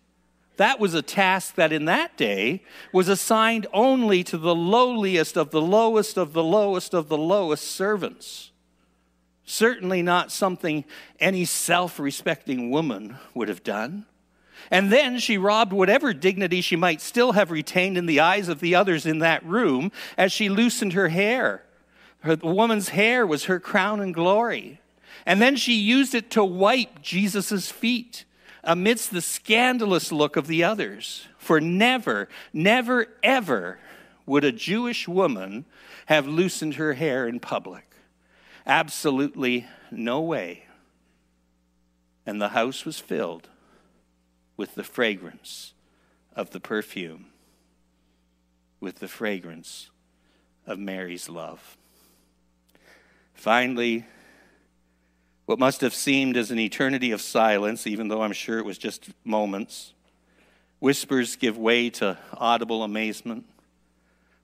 That 0.56 0.78
was 0.78 0.94
a 0.94 1.02
task 1.02 1.54
that 1.54 1.72
in 1.72 1.86
that 1.86 2.16
day 2.16 2.62
was 2.92 3.08
assigned 3.08 3.66
only 3.72 4.22
to 4.24 4.36
the 4.36 4.54
lowliest 4.54 5.36
of 5.36 5.50
the 5.50 5.62
lowest 5.62 6.18
of 6.18 6.34
the 6.34 6.44
lowest 6.44 6.92
of 6.92 7.08
the 7.08 7.16
lowest 7.16 7.64
servants. 7.64 8.50
Certainly 9.44 10.02
not 10.02 10.30
something 10.30 10.84
any 11.18 11.44
self 11.44 11.98
respecting 11.98 12.70
woman 12.70 13.16
would 13.34 13.48
have 13.48 13.64
done. 13.64 14.06
And 14.70 14.92
then 14.92 15.18
she 15.18 15.38
robbed 15.38 15.72
whatever 15.72 16.12
dignity 16.12 16.60
she 16.60 16.76
might 16.76 17.00
still 17.00 17.32
have 17.32 17.50
retained 17.50 17.98
in 17.98 18.06
the 18.06 18.20
eyes 18.20 18.48
of 18.48 18.60
the 18.60 18.74
others 18.74 19.06
in 19.06 19.18
that 19.18 19.44
room 19.44 19.92
as 20.16 20.32
she 20.32 20.48
loosened 20.48 20.92
her 20.92 21.08
hair. 21.08 21.64
Her, 22.20 22.36
the 22.36 22.46
woman's 22.46 22.90
hair 22.90 23.26
was 23.26 23.44
her 23.44 23.60
crown 23.60 24.00
and 24.00 24.14
glory. 24.14 24.80
And 25.26 25.40
then 25.40 25.56
she 25.56 25.74
used 25.74 26.14
it 26.14 26.30
to 26.32 26.44
wipe 26.44 27.02
Jesus' 27.02 27.70
feet 27.70 28.24
amidst 28.64 29.10
the 29.10 29.20
scandalous 29.20 30.12
look 30.12 30.36
of 30.36 30.46
the 30.46 30.64
others. 30.64 31.26
For 31.38 31.60
never, 31.60 32.28
never, 32.52 33.06
ever 33.22 33.78
would 34.26 34.44
a 34.44 34.52
Jewish 34.52 35.08
woman 35.08 35.64
have 36.06 36.26
loosened 36.26 36.74
her 36.74 36.94
hair 36.94 37.26
in 37.26 37.40
public. 37.40 37.84
Absolutely 38.66 39.66
no 39.90 40.20
way. 40.20 40.64
And 42.24 42.40
the 42.40 42.50
house 42.50 42.84
was 42.84 43.00
filled 43.00 43.48
with 44.56 44.74
the 44.74 44.84
fragrance 44.84 45.74
of 46.34 46.50
the 46.50 46.60
perfume, 46.60 47.26
with 48.80 48.98
the 48.98 49.08
fragrance 49.08 49.90
of 50.66 50.78
Mary's 50.78 51.28
love. 51.28 51.76
Finally, 53.34 54.04
what 55.46 55.58
must 55.58 55.80
have 55.80 55.94
seemed 55.94 56.36
as 56.36 56.50
an 56.50 56.58
eternity 56.58 57.10
of 57.10 57.20
silence, 57.20 57.86
even 57.86 58.08
though 58.08 58.22
I'm 58.22 58.32
sure 58.32 58.58
it 58.58 58.64
was 58.64 58.78
just 58.78 59.10
moments, 59.24 59.92
whispers 60.78 61.36
give 61.36 61.58
way 61.58 61.90
to 61.90 62.16
audible 62.34 62.82
amazement. 62.82 63.44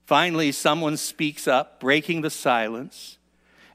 Finally, 0.05 0.51
someone 0.51 0.97
speaks 0.97 1.47
up, 1.47 1.79
breaking 1.79 2.21
the 2.21 2.29
silence, 2.29 3.17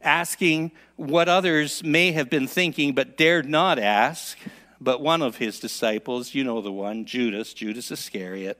asking 0.03 0.73
what 0.97 1.29
others 1.29 1.83
may 1.83 2.13
have 2.13 2.29
been 2.29 2.47
thinking 2.47 2.93
but 2.93 3.17
dared 3.17 3.49
not 3.49 3.79
ask 3.79 4.37
but 4.81 5.01
one 5.01 5.23
of 5.23 5.37
his 5.37 5.61
disciples, 5.61 6.35
you 6.35 6.45
know 6.45 6.61
the 6.61 6.73
one, 6.73 7.05
Judas, 7.05 7.55
Judas 7.55 7.91
Iscariot, 7.91 8.59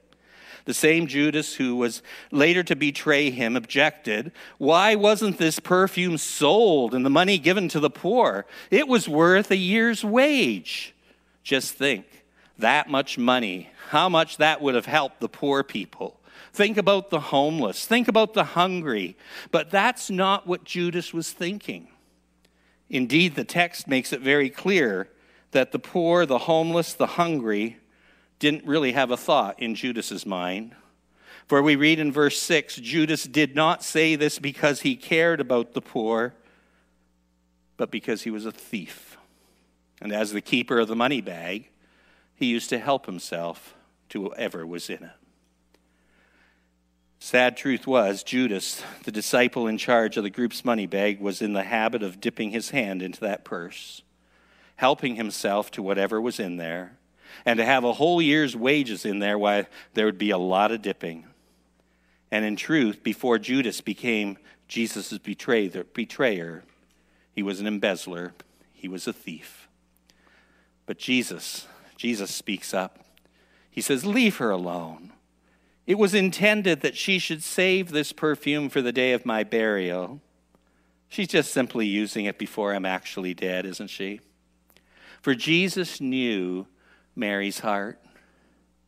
The 0.65 0.73
same 0.73 1.05
Judas 1.07 1.55
who 1.55 1.75
was 1.75 2.01
later 2.31 2.63
to 2.63 2.75
betray 2.75 3.29
him 3.29 3.55
objected, 3.55 4.31
Why 4.57 4.95
wasn't 4.95 5.37
this 5.37 5.59
perfume 5.59 6.17
sold 6.17 6.95
and 6.95 7.05
the 7.05 7.09
money 7.09 7.37
given 7.37 7.67
to 7.69 7.79
the 7.79 7.89
poor? 7.89 8.45
It 8.71 8.87
was 8.87 9.07
worth 9.07 9.51
a 9.51 9.57
year's 9.57 10.03
wage. 10.03 10.95
Just 11.43 11.75
think 11.75 12.05
that 12.57 12.89
much 12.89 13.17
money, 13.17 13.69
how 13.89 14.09
much 14.09 14.37
that 14.37 14.61
would 14.61 14.75
have 14.75 14.85
helped 14.85 15.19
the 15.19 15.29
poor 15.29 15.63
people. 15.63 16.19
Think 16.53 16.77
about 16.77 17.09
the 17.09 17.19
homeless. 17.19 17.85
Think 17.85 18.07
about 18.07 18.33
the 18.33 18.43
hungry. 18.43 19.17
But 19.51 19.71
that's 19.71 20.09
not 20.09 20.47
what 20.47 20.63
Judas 20.63 21.13
was 21.13 21.31
thinking. 21.31 21.89
Indeed, 22.89 23.35
the 23.35 23.43
text 23.43 23.87
makes 23.87 24.13
it 24.13 24.21
very 24.21 24.49
clear 24.49 25.09
that 25.55 25.71
the 25.71 25.79
poor, 25.79 26.25
the 26.25 26.37
homeless, 26.37 26.93
the 26.93 27.07
hungry 27.07 27.77
didn't 28.39 28.65
really 28.65 28.91
have 28.91 29.09
a 29.09 29.15
thought 29.15 29.57
in 29.57 29.73
Judas's 29.73 30.25
mind. 30.25 30.75
For 31.47 31.61
we 31.61 31.77
read 31.77 31.97
in 31.97 32.11
verse 32.11 32.37
6 32.41 32.75
Judas 32.75 33.23
did 33.23 33.55
not 33.55 33.81
say 33.81 34.17
this 34.17 34.37
because 34.37 34.81
he 34.81 34.97
cared 34.97 35.39
about 35.39 35.73
the 35.73 35.81
poor, 35.81 36.33
but 37.77 37.89
because 37.89 38.23
he 38.23 38.31
was 38.31 38.45
a 38.45 38.51
thief. 38.51 39.17
And 40.01 40.11
as 40.11 40.33
the 40.33 40.41
keeper 40.41 40.77
of 40.77 40.89
the 40.89 40.95
money 40.95 41.21
bag, 41.21 41.69
he 42.35 42.47
used 42.47 42.69
to 42.71 42.77
help 42.77 43.05
himself 43.05 43.75
to 44.09 44.19
whatever 44.19 44.67
was 44.67 44.89
in 44.89 45.03
it. 45.03 45.11
Sad 47.19 47.55
truth 47.55 47.87
was, 47.87 48.23
Judas, 48.23 48.83
the 49.05 49.11
disciple 49.11 49.67
in 49.67 49.77
charge 49.77 50.17
of 50.17 50.23
the 50.23 50.29
group's 50.29 50.65
money 50.65 50.85
bag, 50.85 51.21
was 51.21 51.41
in 51.41 51.53
the 51.53 51.63
habit 51.63 52.03
of 52.03 52.19
dipping 52.19 52.51
his 52.51 52.71
hand 52.71 53.01
into 53.01 53.21
that 53.21 53.45
purse, 53.45 54.01
helping 54.77 55.15
himself 55.15 55.71
to 55.71 55.81
whatever 55.81 56.19
was 56.19 56.39
in 56.39 56.57
there, 56.57 56.97
and 57.45 57.57
to 57.57 57.65
have 57.65 57.83
a 57.83 57.93
whole 57.93 58.21
year's 58.21 58.55
wages 58.55 59.05
in 59.05 59.19
there, 59.19 59.37
why 59.37 59.67
there 59.93 60.05
would 60.05 60.17
be 60.17 60.31
a 60.31 60.37
lot 60.37 60.71
of 60.71 60.81
dipping. 60.81 61.25
And 62.31 62.43
in 62.43 62.55
truth, 62.55 63.03
before 63.03 63.37
Judas 63.37 63.81
became 63.81 64.37
Jesus' 64.67 65.17
betrayer, 65.17 66.63
he 67.33 67.43
was 67.43 67.59
an 67.59 67.67
embezzler, 67.67 68.33
he 68.73 68.87
was 68.87 69.07
a 69.07 69.13
thief. 69.13 69.67
But 70.85 70.97
Jesus, 70.97 71.67
Jesus 71.97 72.33
speaks 72.33 72.73
up. 72.73 72.99
He 73.69 73.81
says, 73.81 74.05
Leave 74.05 74.37
her 74.37 74.49
alone. 74.49 75.11
It 75.87 75.97
was 75.97 76.13
intended 76.13 76.81
that 76.81 76.97
she 76.97 77.19
should 77.19 77.43
save 77.43 77.91
this 77.91 78.11
perfume 78.11 78.69
for 78.69 78.81
the 78.81 78.91
day 78.91 79.13
of 79.13 79.25
my 79.25 79.43
burial. 79.43 80.19
She's 81.09 81.27
just 81.27 81.51
simply 81.51 81.85
using 81.85 82.25
it 82.25 82.39
before 82.39 82.73
I'm 82.73 82.85
actually 82.85 83.33
dead, 83.33 83.65
isn't 83.65 83.89
she? 83.89 84.19
For 85.25 85.33
Jesus 85.33 85.99
knew 85.99 86.67
Mary's 87.15 87.61
heart. 87.61 87.99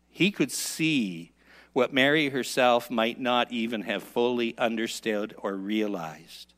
He 0.07 0.29
could 0.29 0.51
see 0.51 1.31
what 1.73 1.91
Mary 1.91 2.29
herself 2.29 2.91
might 2.91 3.19
not 3.19 3.51
even 3.51 3.81
have 3.81 4.03
fully 4.03 4.55
understood 4.55 5.33
or 5.39 5.55
realized. 5.55 6.53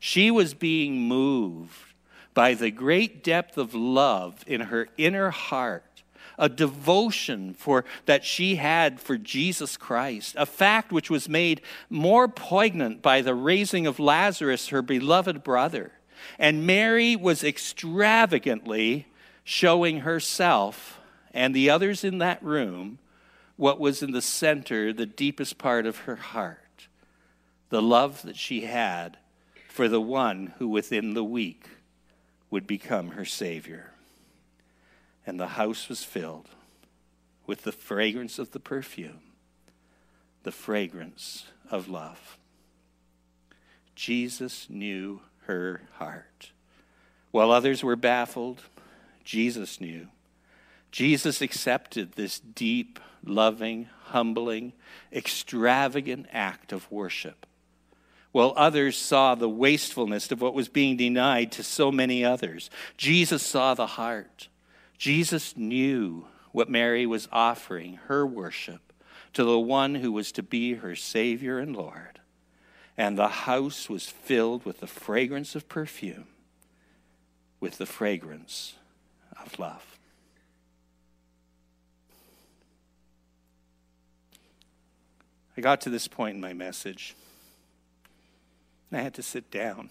She 0.00 0.30
was 0.30 0.54
being 0.54 1.02
moved 1.02 1.92
by 2.32 2.54
the 2.54 2.70
great 2.70 3.22
depth 3.22 3.58
of 3.58 3.74
love 3.74 4.42
in 4.46 4.62
her 4.62 4.88
inner 4.96 5.28
heart 5.28 6.02
a 6.38 6.48
devotion 6.48 7.52
for 7.52 7.84
that 8.06 8.24
she 8.24 8.56
had 8.56 8.98
for 8.98 9.18
Jesus 9.18 9.76
Christ, 9.76 10.34
a 10.38 10.46
fact 10.46 10.90
which 10.90 11.10
was 11.10 11.28
made 11.28 11.60
more 11.90 12.28
poignant 12.28 13.02
by 13.02 13.20
the 13.20 13.34
raising 13.34 13.86
of 13.86 14.00
Lazarus, 14.00 14.68
her 14.68 14.80
beloved 14.80 15.44
brother. 15.44 15.92
And 16.38 16.66
Mary 16.66 17.16
was 17.16 17.44
extravagantly 17.44 19.06
showing 19.44 20.00
herself 20.00 21.00
and 21.34 21.54
the 21.54 21.70
others 21.70 22.04
in 22.04 22.18
that 22.18 22.42
room 22.42 22.98
what 23.56 23.80
was 23.80 24.02
in 24.02 24.12
the 24.12 24.22
center, 24.22 24.92
the 24.92 25.06
deepest 25.06 25.58
part 25.58 25.86
of 25.86 25.98
her 25.98 26.16
heart 26.16 26.58
the 27.72 27.80
love 27.80 28.20
that 28.20 28.36
she 28.36 28.66
had 28.66 29.16
for 29.66 29.88
the 29.88 30.00
one 30.00 30.52
who 30.58 30.68
within 30.68 31.14
the 31.14 31.24
week 31.24 31.70
would 32.50 32.66
become 32.66 33.12
her 33.12 33.24
Savior. 33.24 33.92
And 35.26 35.40
the 35.40 35.46
house 35.46 35.88
was 35.88 36.04
filled 36.04 36.50
with 37.46 37.62
the 37.62 37.72
fragrance 37.72 38.38
of 38.38 38.50
the 38.50 38.60
perfume, 38.60 39.22
the 40.42 40.52
fragrance 40.52 41.46
of 41.70 41.88
love. 41.88 42.36
Jesus 43.94 44.68
knew 44.68 45.22
her 45.46 45.82
heart. 45.94 46.52
While 47.30 47.50
others 47.50 47.82
were 47.82 47.96
baffled, 47.96 48.62
Jesus 49.24 49.80
knew. 49.80 50.08
Jesus 50.90 51.40
accepted 51.40 52.12
this 52.12 52.38
deep, 52.38 53.00
loving, 53.24 53.88
humbling, 54.04 54.74
extravagant 55.12 56.26
act 56.30 56.72
of 56.72 56.90
worship, 56.90 57.46
while 58.30 58.52
others 58.56 58.96
saw 58.96 59.34
the 59.34 59.48
wastefulness 59.48 60.30
of 60.30 60.40
what 60.42 60.54
was 60.54 60.68
being 60.68 60.96
denied 60.96 61.52
to 61.52 61.62
so 61.62 61.90
many 61.90 62.24
others. 62.24 62.68
Jesus 62.96 63.42
saw 63.42 63.74
the 63.74 63.86
heart. 63.86 64.48
Jesus 64.98 65.56
knew 65.56 66.26
what 66.52 66.68
Mary 66.68 67.06
was 67.06 67.28
offering 67.32 67.94
her 68.06 68.26
worship 68.26 68.92
to 69.32 69.44
the 69.44 69.58
one 69.58 69.94
who 69.96 70.12
was 70.12 70.30
to 70.32 70.42
be 70.42 70.74
her 70.74 70.94
Savior 70.94 71.58
and 71.58 71.74
Lord. 71.74 72.11
And 72.96 73.16
the 73.16 73.28
house 73.28 73.88
was 73.88 74.06
filled 74.06 74.64
with 74.64 74.80
the 74.80 74.86
fragrance 74.86 75.54
of 75.54 75.68
perfume, 75.68 76.26
with 77.58 77.78
the 77.78 77.86
fragrance 77.86 78.74
of 79.42 79.58
love. 79.58 79.98
I 85.56 85.60
got 85.60 85.80
to 85.82 85.90
this 85.90 86.08
point 86.08 86.34
in 86.34 86.40
my 86.40 86.52
message, 86.52 87.14
and 88.90 89.00
I 89.00 89.02
had 89.02 89.14
to 89.14 89.22
sit 89.22 89.50
down, 89.50 89.90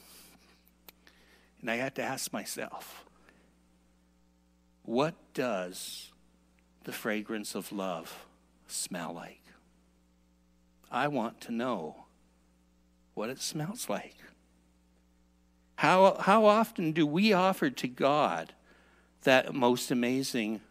and 1.59 1.69
I 1.69 1.75
had 1.75 1.95
to 1.95 2.03
ask 2.03 2.33
myself, 2.33 3.05
what 4.83 5.13
does 5.33 6.11
the 6.83 6.91
fragrance 6.91 7.53
of 7.53 7.71
love 7.71 8.25
smell 8.67 9.13
like? 9.13 9.41
I 10.91 11.07
want 11.07 11.39
to 11.41 11.51
know 11.51 12.05
what 13.21 13.29
it 13.29 13.39
smells 13.39 13.87
like. 13.87 14.15
How, 15.75 16.15
how 16.21 16.45
often 16.45 16.91
do 16.91 17.05
we 17.05 17.33
offer 17.33 17.69
to 17.69 17.87
God 17.87 18.53
that 19.21 19.53
most 19.53 19.91
amazing 19.91 20.61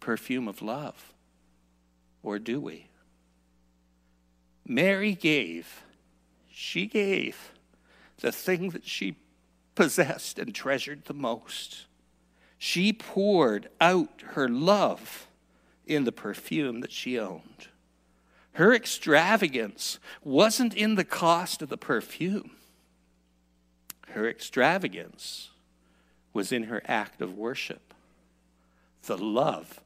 perfume 0.00 0.48
of 0.48 0.62
love? 0.62 1.12
Or 2.22 2.38
do 2.38 2.62
we? 2.62 2.86
Mary 4.66 5.12
gave, 5.12 5.82
she 6.50 6.86
gave 6.86 7.52
the 8.20 8.32
thing 8.32 8.70
that 8.70 8.86
she 8.86 9.14
possessed 9.74 10.38
and 10.38 10.54
treasured 10.54 11.04
the 11.04 11.12
most. 11.12 11.84
She 12.56 12.90
poured 12.90 13.68
out 13.82 14.22
her 14.28 14.48
love 14.48 15.28
in 15.86 16.04
the 16.04 16.12
perfume 16.12 16.80
that 16.80 16.90
she 16.90 17.18
owned. 17.18 17.68
Her 18.58 18.74
extravagance 18.74 20.00
wasn't 20.24 20.74
in 20.74 20.96
the 20.96 21.04
cost 21.04 21.62
of 21.62 21.68
the 21.68 21.76
perfume, 21.76 22.56
her 24.08 24.28
extravagance 24.28 25.50
was 26.32 26.50
in 26.50 26.64
her 26.64 26.82
act 26.86 27.22
of 27.22 27.38
worship. 27.38 27.94
The 29.02 29.16
love 29.16 29.78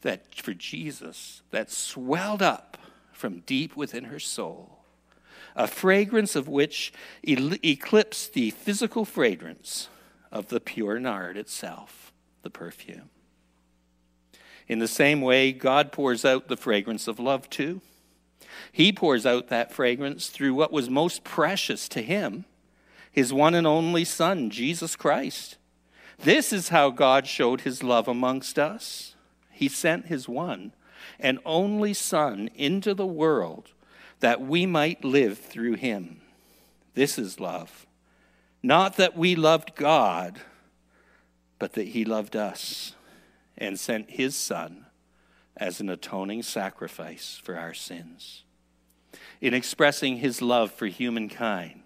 that 0.00 0.34
for 0.34 0.52
Jesus 0.52 1.42
that 1.52 1.70
swelled 1.70 2.42
up 2.42 2.76
from 3.12 3.44
deep 3.46 3.76
within 3.76 4.06
her 4.06 4.18
soul, 4.18 4.80
a 5.54 5.68
fragrance 5.68 6.34
of 6.34 6.48
which 6.48 6.92
eclipsed 7.22 8.32
the 8.32 8.50
physical 8.50 9.04
fragrance 9.04 9.90
of 10.32 10.48
the 10.48 10.58
pure 10.58 10.98
nard 10.98 11.36
itself, 11.36 12.12
the 12.42 12.50
perfume. 12.50 13.10
In 14.66 14.80
the 14.80 14.88
same 14.88 15.20
way, 15.20 15.52
God 15.52 15.92
pours 15.92 16.24
out 16.24 16.48
the 16.48 16.56
fragrance 16.56 17.06
of 17.06 17.20
love 17.20 17.48
too. 17.48 17.80
He 18.72 18.92
pours 18.92 19.26
out 19.26 19.48
that 19.48 19.72
fragrance 19.72 20.28
through 20.28 20.54
what 20.54 20.72
was 20.72 20.90
most 20.90 21.24
precious 21.24 21.88
to 21.90 22.02
him, 22.02 22.44
his 23.10 23.32
one 23.32 23.54
and 23.54 23.66
only 23.66 24.04
Son, 24.04 24.50
Jesus 24.50 24.96
Christ. 24.96 25.56
This 26.18 26.52
is 26.52 26.70
how 26.70 26.90
God 26.90 27.26
showed 27.26 27.62
his 27.62 27.82
love 27.82 28.08
amongst 28.08 28.58
us. 28.58 29.14
He 29.50 29.68
sent 29.68 30.06
his 30.06 30.28
one 30.28 30.72
and 31.18 31.38
only 31.44 31.94
Son 31.94 32.48
into 32.54 32.94
the 32.94 33.06
world 33.06 33.72
that 34.20 34.40
we 34.40 34.66
might 34.66 35.04
live 35.04 35.38
through 35.38 35.74
him. 35.74 36.20
This 36.94 37.18
is 37.18 37.38
love. 37.38 37.86
Not 38.62 38.96
that 38.96 39.16
we 39.16 39.36
loved 39.36 39.76
God, 39.76 40.40
but 41.58 41.74
that 41.74 41.88
he 41.88 42.04
loved 42.04 42.34
us 42.34 42.94
and 43.56 43.78
sent 43.78 44.10
his 44.10 44.34
Son 44.36 44.86
as 45.56 45.80
an 45.80 45.88
atoning 45.88 46.42
sacrifice 46.42 47.40
for 47.42 47.56
our 47.56 47.74
sins. 47.74 48.44
In 49.40 49.54
expressing 49.54 50.16
his 50.16 50.42
love 50.42 50.72
for 50.72 50.86
humankind, 50.86 51.82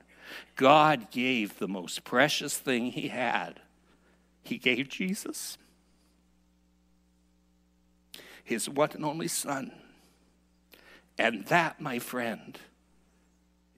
God 0.57 1.11
gave 1.11 1.59
the 1.59 1.69
most 1.69 2.05
precious 2.05 2.57
thing 2.57 2.93
he 2.93 3.09
had. 3.09 3.61
He 4.43 4.59
gave 4.59 4.89
Jesus 4.89 5.59
his 8.45 8.69
one 8.69 8.91
and 8.93 9.05
only 9.05 9.29
Son. 9.29 9.73
And 11.19 11.47
that, 11.47 11.81
my 11.81 11.99
friend, 11.99 12.59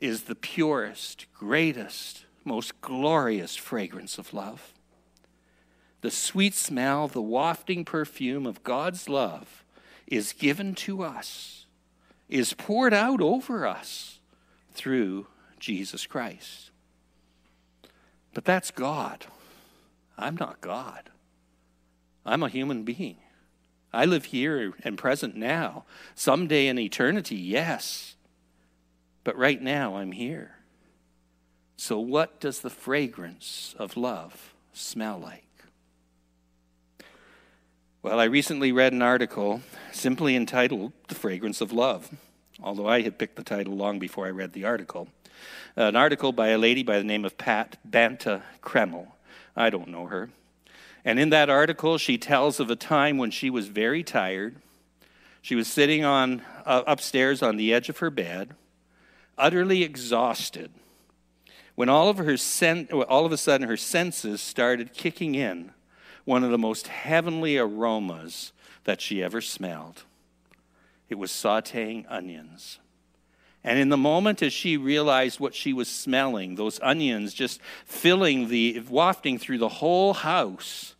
is 0.00 0.22
the 0.22 0.34
purest, 0.34 1.26
greatest, 1.34 2.24
most 2.44 2.80
glorious 2.80 3.56
fragrance 3.56 4.18
of 4.18 4.32
love. 4.32 4.72
The 6.00 6.10
sweet 6.10 6.54
smell, 6.54 7.08
the 7.08 7.22
wafting 7.22 7.84
perfume 7.84 8.46
of 8.46 8.62
God's 8.62 9.08
love 9.08 9.64
is 10.06 10.32
given 10.32 10.74
to 10.74 11.02
us, 11.02 11.63
is 12.28 12.54
poured 12.54 12.94
out 12.94 13.20
over 13.20 13.66
us 13.66 14.18
through 14.72 15.26
Jesus 15.58 16.06
Christ. 16.06 16.70
But 18.32 18.44
that's 18.44 18.70
God. 18.70 19.26
I'm 20.18 20.36
not 20.36 20.60
God. 20.60 21.10
I'm 22.26 22.42
a 22.42 22.48
human 22.48 22.84
being. 22.84 23.18
I 23.92 24.06
live 24.06 24.26
here 24.26 24.74
and 24.82 24.98
present 24.98 25.36
now. 25.36 25.84
Someday 26.14 26.66
in 26.66 26.78
eternity, 26.78 27.36
yes. 27.36 28.16
But 29.22 29.38
right 29.38 29.62
now, 29.62 29.96
I'm 29.96 30.12
here. 30.12 30.56
So, 31.76 31.98
what 31.98 32.40
does 32.40 32.60
the 32.60 32.70
fragrance 32.70 33.74
of 33.78 33.96
love 33.96 34.54
smell 34.72 35.18
like? 35.18 35.43
Well, 38.04 38.20
I 38.20 38.24
recently 38.24 38.70
read 38.70 38.92
an 38.92 39.00
article 39.00 39.62
simply 39.90 40.36
entitled 40.36 40.92
The 41.08 41.14
Fragrance 41.14 41.62
of 41.62 41.72
Love, 41.72 42.10
although 42.62 42.86
I 42.86 43.00
had 43.00 43.16
picked 43.16 43.36
the 43.36 43.42
title 43.42 43.76
long 43.76 43.98
before 43.98 44.26
I 44.26 44.30
read 44.30 44.52
the 44.52 44.66
article. 44.66 45.08
An 45.74 45.96
article 45.96 46.30
by 46.30 46.48
a 46.48 46.58
lady 46.58 46.82
by 46.82 46.98
the 46.98 47.04
name 47.04 47.24
of 47.24 47.38
Pat 47.38 47.78
Banta 47.82 48.42
Kreml. 48.62 49.12
I 49.56 49.70
don't 49.70 49.88
know 49.88 50.04
her. 50.04 50.28
And 51.02 51.18
in 51.18 51.30
that 51.30 51.48
article, 51.48 51.96
she 51.96 52.18
tells 52.18 52.60
of 52.60 52.68
a 52.68 52.76
time 52.76 53.16
when 53.16 53.30
she 53.30 53.48
was 53.48 53.68
very 53.68 54.02
tired. 54.02 54.56
She 55.40 55.54
was 55.54 55.66
sitting 55.66 56.04
on, 56.04 56.42
uh, 56.66 56.82
upstairs 56.86 57.40
on 57.40 57.56
the 57.56 57.72
edge 57.72 57.88
of 57.88 58.00
her 58.00 58.10
bed, 58.10 58.54
utterly 59.38 59.82
exhausted, 59.82 60.70
when 61.74 61.88
all 61.88 62.10
of, 62.10 62.18
her 62.18 62.36
sen- 62.36 62.86
all 62.92 63.24
of 63.24 63.32
a 63.32 63.38
sudden 63.38 63.66
her 63.66 63.78
senses 63.78 64.42
started 64.42 64.92
kicking 64.92 65.34
in 65.34 65.72
one 66.24 66.44
of 66.44 66.50
the 66.50 66.58
most 66.58 66.88
heavenly 66.88 67.58
aromas 67.58 68.52
that 68.84 69.00
she 69.00 69.22
ever 69.22 69.40
smelled. 69.40 70.04
It 71.08 71.16
was 71.16 71.30
sauteing 71.30 72.04
onions. 72.08 72.78
And 73.62 73.78
in 73.78 73.88
the 73.88 73.96
moment 73.96 74.42
as 74.42 74.52
she 74.52 74.76
realized 74.76 75.40
what 75.40 75.54
she 75.54 75.72
was 75.72 75.88
smelling, 75.88 76.54
those 76.54 76.78
onions 76.82 77.32
just 77.32 77.60
filling 77.86 78.48
the, 78.48 78.80
wafting 78.88 79.38
through 79.38 79.58
the 79.58 79.68
whole 79.68 80.12
house, 80.12 80.94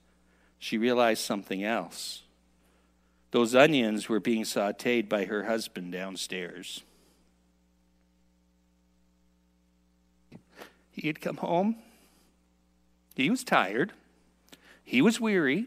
she 0.59 0.79
realized 0.79 1.23
something 1.23 1.63
else. 1.63 2.23
Those 3.33 3.55
onions 3.55 4.09
were 4.09 4.21
being 4.21 4.45
sauteed 4.45 5.09
by 5.09 5.25
her 5.25 5.45
husband 5.45 5.93
downstairs. 5.93 6.83
He 10.93 11.09
had 11.09 11.21
come 11.21 11.39
home. 11.39 11.77
He 13.15 13.29
was 13.29 13.45
tired. 13.45 13.93
He 14.85 15.03
was 15.03 15.21
weary. 15.21 15.67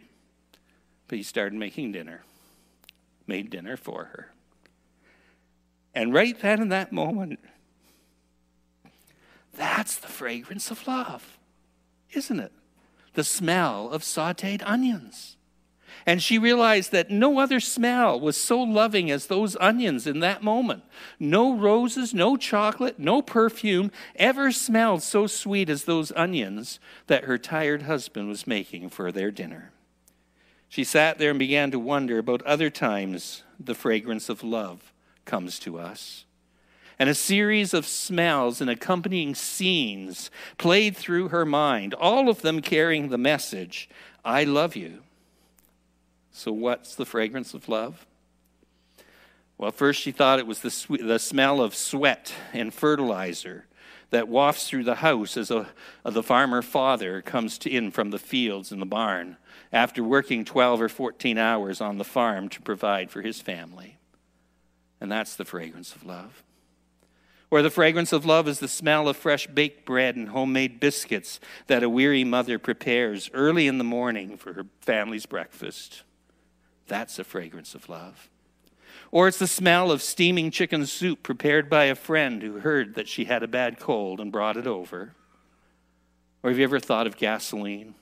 But 1.07 1.17
he 1.17 1.23
started 1.23 1.57
making 1.57 1.93
dinner, 1.93 2.23
made 3.27 3.49
dinner 3.49 3.77
for 3.77 4.05
her. 4.05 4.33
And 5.95 6.13
right 6.13 6.37
then 6.37 6.61
in 6.61 6.69
that 6.69 6.91
moment, 6.91 7.39
that's 9.53 9.95
the 9.95 10.07
fragrance 10.07 10.69
of 10.69 10.85
love, 10.85 11.37
isn't 12.11 12.41
it? 12.41 12.51
the 13.17 13.23
smell 13.23 13.89
of 13.89 14.03
sauteed 14.03 14.61
onions. 14.63 15.36
And 16.05 16.21
she 16.21 16.37
realized 16.37 16.91
that 16.91 17.09
no 17.09 17.39
other 17.39 17.59
smell 17.59 18.19
was 18.19 18.37
so 18.37 18.59
loving 18.61 19.11
as 19.11 19.27
those 19.27 19.57
onions 19.59 20.07
in 20.07 20.19
that 20.21 20.43
moment. 20.43 20.83
No 21.19 21.55
roses, 21.55 22.13
no 22.13 22.37
chocolate, 22.37 22.99
no 22.99 23.21
perfume 23.21 23.91
ever 24.15 24.51
smelled 24.51 25.03
so 25.03 25.27
sweet 25.27 25.69
as 25.69 25.83
those 25.83 26.11
onions 26.15 26.79
that 27.07 27.25
her 27.25 27.37
tired 27.37 27.83
husband 27.83 28.29
was 28.29 28.47
making 28.47 28.89
for 28.89 29.11
their 29.11 29.31
dinner. 29.31 29.71
She 30.69 30.83
sat 30.83 31.17
there 31.17 31.31
and 31.31 31.39
began 31.39 31.71
to 31.71 31.79
wonder 31.79 32.19
about 32.19 32.41
other 32.43 32.69
times 32.69 33.43
the 33.59 33.75
fragrance 33.75 34.29
of 34.29 34.43
love 34.43 34.93
comes 35.25 35.59
to 35.59 35.77
us 35.77 36.25
and 36.99 37.09
a 37.09 37.15
series 37.15 37.73
of 37.73 37.85
smells 37.85 38.59
and 38.59 38.69
accompanying 38.69 39.35
scenes 39.35 40.31
played 40.57 40.95
through 40.95 41.29
her 41.29 41.45
mind, 41.45 41.93
all 41.93 42.29
of 42.29 42.41
them 42.41 42.61
carrying 42.61 43.09
the 43.09 43.17
message 43.17 43.89
I 44.25 44.43
love 44.43 44.75
you. 44.75 45.03
So, 46.37 46.51
what's 46.51 46.93
the 46.93 47.05
fragrance 47.07 47.55
of 47.55 47.67
love? 47.67 48.05
Well, 49.57 49.71
first 49.71 49.99
she 49.99 50.11
thought 50.11 50.37
it 50.37 50.45
was 50.45 50.59
the, 50.59 50.69
sw- 50.69 51.01
the 51.01 51.17
smell 51.17 51.59
of 51.59 51.73
sweat 51.73 52.31
and 52.53 52.71
fertilizer 52.71 53.65
that 54.11 54.27
wafts 54.27 54.69
through 54.69 54.83
the 54.83 54.97
house 54.97 55.35
as 55.35 55.49
a, 55.49 55.67
the 56.05 56.21
farmer 56.21 56.61
father 56.61 57.23
comes 57.23 57.57
in 57.65 57.89
from 57.89 58.11
the 58.11 58.19
fields 58.19 58.71
and 58.71 58.79
the 58.79 58.85
barn 58.85 59.37
after 59.73 60.03
working 60.03 60.45
12 60.45 60.79
or 60.79 60.89
14 60.89 61.39
hours 61.39 61.81
on 61.81 61.97
the 61.97 62.03
farm 62.03 62.49
to 62.49 62.61
provide 62.61 63.09
for 63.09 63.23
his 63.23 63.41
family. 63.41 63.97
And 65.01 65.11
that's 65.11 65.35
the 65.35 65.43
fragrance 65.43 65.95
of 65.95 66.05
love. 66.05 66.43
Or 67.49 67.63
the 67.63 67.71
fragrance 67.71 68.13
of 68.13 68.27
love 68.27 68.47
is 68.47 68.59
the 68.59 68.67
smell 68.67 69.09
of 69.09 69.17
fresh 69.17 69.47
baked 69.47 69.85
bread 69.85 70.15
and 70.15 70.29
homemade 70.29 70.79
biscuits 70.79 71.39
that 71.65 71.81
a 71.81 71.89
weary 71.89 72.23
mother 72.23 72.59
prepares 72.59 73.27
early 73.33 73.65
in 73.65 73.79
the 73.79 73.83
morning 73.83 74.37
for 74.37 74.53
her 74.53 74.67
family's 74.81 75.25
breakfast. 75.25 76.03
That's 76.87 77.19
a 77.19 77.23
fragrance 77.23 77.75
of 77.75 77.89
love. 77.89 78.29
Or 79.11 79.27
it's 79.27 79.39
the 79.39 79.47
smell 79.47 79.91
of 79.91 80.01
steaming 80.01 80.51
chicken 80.51 80.85
soup 80.85 81.23
prepared 81.23 81.69
by 81.69 81.85
a 81.85 81.95
friend 81.95 82.41
who 82.41 82.59
heard 82.59 82.95
that 82.95 83.07
she 83.07 83.25
had 83.25 83.43
a 83.43 83.47
bad 83.47 83.79
cold 83.79 84.19
and 84.19 84.31
brought 84.31 84.57
it 84.57 84.67
over. 84.67 85.13
Or 86.43 86.49
have 86.49 86.57
you 86.57 86.63
ever 86.63 86.79
thought 86.79 87.07
of 87.07 87.17
gasoline 87.17 87.95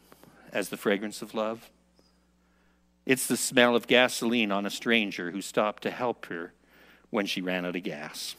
as 0.52 0.70
the 0.70 0.78
fragrance 0.78 1.22
of 1.22 1.34
love? 1.34 1.70
It's 3.06 3.28
the 3.28 3.38
smell 3.38 3.76
of 3.76 3.88
gasoline 3.88 4.52
on 4.52 4.66
a 4.66 4.72
stranger 4.72 5.32
who 5.32 5.42
stopped 5.42 5.84
to 5.84 5.92
help 5.92 6.26
her 6.28 6.54
when 7.12 7.26
she 7.26 7.42
ran 7.42 7.66
out 7.66 7.76
of 7.76 7.84
gas. 7.84 8.36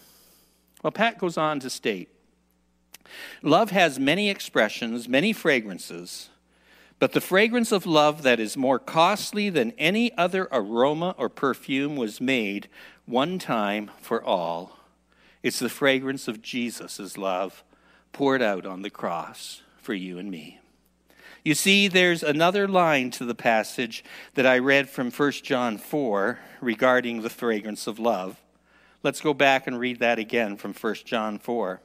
Well, 0.83 0.91
Pat 0.91 1.19
goes 1.19 1.37
on 1.37 1.61
to 1.61 1.71
state 1.71 2.09
Love 3.43 3.71
has 3.71 4.01
many 4.01 4.29
expressions, 4.29 5.09
many 5.09 5.33
fragrances, 5.33 6.31
but 6.99 7.13
the 7.13 7.21
fragrance 7.21 7.73
of 7.73 7.87
love 7.87 8.23
that 8.23 8.41
is 8.41 8.57
more 8.57 8.79
costly 8.79 9.51
than 9.51 9.73
any 9.73 10.17
other 10.17 10.49
aroma 10.51 11.15
or 11.19 11.29
perfume 11.29 11.97
was 11.97 12.21
made 12.21 12.69
one 13.05 13.39
time 13.39 13.91
for 14.01 14.23
all. 14.25 14.79
It's 15.43 15.59
the 15.59 15.69
fragrance 15.69 16.27
of 16.27 16.43
Jesus' 16.43 17.19
love 17.19 17.63
poured 18.13 18.43
out 18.43 18.65
on 18.65 18.83
the 18.83 18.91
cross 18.91 19.63
for 19.77 19.95
you 19.95 20.19
and 20.19 20.31
me. 20.31 20.59
You 21.45 21.55
see, 21.55 21.87
there's 21.87 22.25
another 22.25 22.67
line 22.67 23.13
to 23.13 23.25
the 23.25 23.35
passage 23.35 24.03
that 24.35 24.47
I 24.47 24.59
read 24.59 24.89
from 24.89 25.13
1 25.13 25.33
John 25.45 25.79
4 25.79 26.41
regarding 26.61 27.23
the 27.23 27.31
fragrance 27.31 27.87
of 27.87 28.01
love. 28.01 28.41
Let's 29.05 29.21
go 29.21 29.33
back 29.33 29.69
and 29.69 29.79
read 29.79 30.01
that 30.01 30.19
again 30.19 30.57
from 30.57 30.75
1 30.75 30.95
John 31.05 31.39
4. 31.39 31.81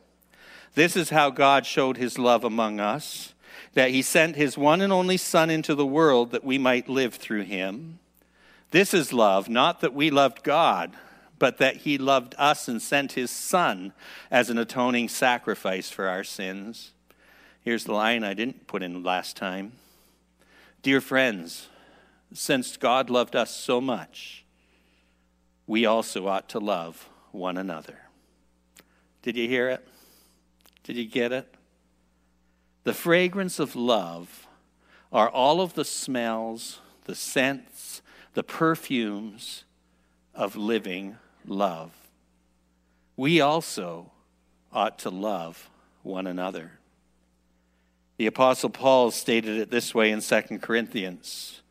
This 0.74 0.96
is 0.96 1.12
how 1.12 1.30
God 1.30 1.68
showed 1.68 1.98
his 1.98 2.18
love 2.18 2.44
among 2.44 2.80
us, 2.80 3.36
that 3.74 3.92
he 3.92 4.02
sent 4.02 4.36
his 4.36 4.58
one 4.58 4.82
and 4.82 4.92
only 4.92 5.18
Son 5.18 5.50
into 5.50 5.76
the 5.76 5.86
world 5.86 6.32
that 6.32 6.44
we 6.44 6.58
might 6.58 6.90
live 6.90 7.16
through 7.16 7.44
him. 7.44 8.00
This 8.72 8.94
is 8.94 9.14
love, 9.14 9.50
not 9.50 9.82
that 9.82 9.94
we 9.94 10.10
loved 10.10 10.44
God, 10.44 10.94
but 11.40 11.58
that 11.58 11.78
he 11.78 11.98
loved 11.98 12.36
us 12.38 12.68
and 12.68 12.82
sent 12.82 13.14
his 13.14 13.32
Son 13.32 13.94
as 14.30 14.50
an 14.50 14.58
atoning 14.58 15.10
sacrifice 15.10 15.90
for 15.90 16.08
our 16.08 16.24
sins. 16.24 16.92
Here's 17.62 17.86
the 17.86 17.94
line 17.94 18.24
I 18.24 18.34
didn't 18.34 18.68
put 18.68 18.84
in 18.84 19.04
last 19.04 19.38
time 19.38 19.74
Dear 20.82 21.00
friends, 21.00 21.68
since 22.34 22.78
God 22.78 23.10
loved 23.10 23.36
us 23.36 23.56
so 23.56 23.80
much, 23.80 24.46
we 25.68 25.86
also 25.86 26.28
ought 26.28 26.50
to 26.50 26.60
love 26.60 27.08
one 27.32 27.58
another. 27.58 28.00
Did 29.22 29.38
you 29.38 29.48
hear 29.48 29.70
it? 29.70 29.88
Did 30.84 30.98
you 30.98 31.06
get 31.06 31.32
it? 31.32 31.54
The 32.84 32.94
fragrance 32.94 33.60
of 33.60 33.76
love 33.76 34.48
are 35.12 35.30
all 35.30 35.62
of 35.62 35.74
the 35.74 35.86
smells, 35.86 36.80
the 37.06 37.16
scents, 37.16 38.02
the 38.34 38.44
perfumes 38.44 39.66
of 40.34 40.56
living 40.56 41.18
love. 41.46 41.92
We 43.18 43.42
also 43.42 44.12
ought 44.72 45.00
to 45.00 45.10
love 45.10 45.70
one 46.04 46.28
another. 46.28 46.72
The 48.18 48.28
Apostle 48.28 48.70
Paul 48.70 49.12
stated 49.12 49.58
it 49.58 49.72
this 49.72 49.94
way 49.94 50.12
in 50.12 50.22
2 50.22 50.60
Corinthians 50.60 51.62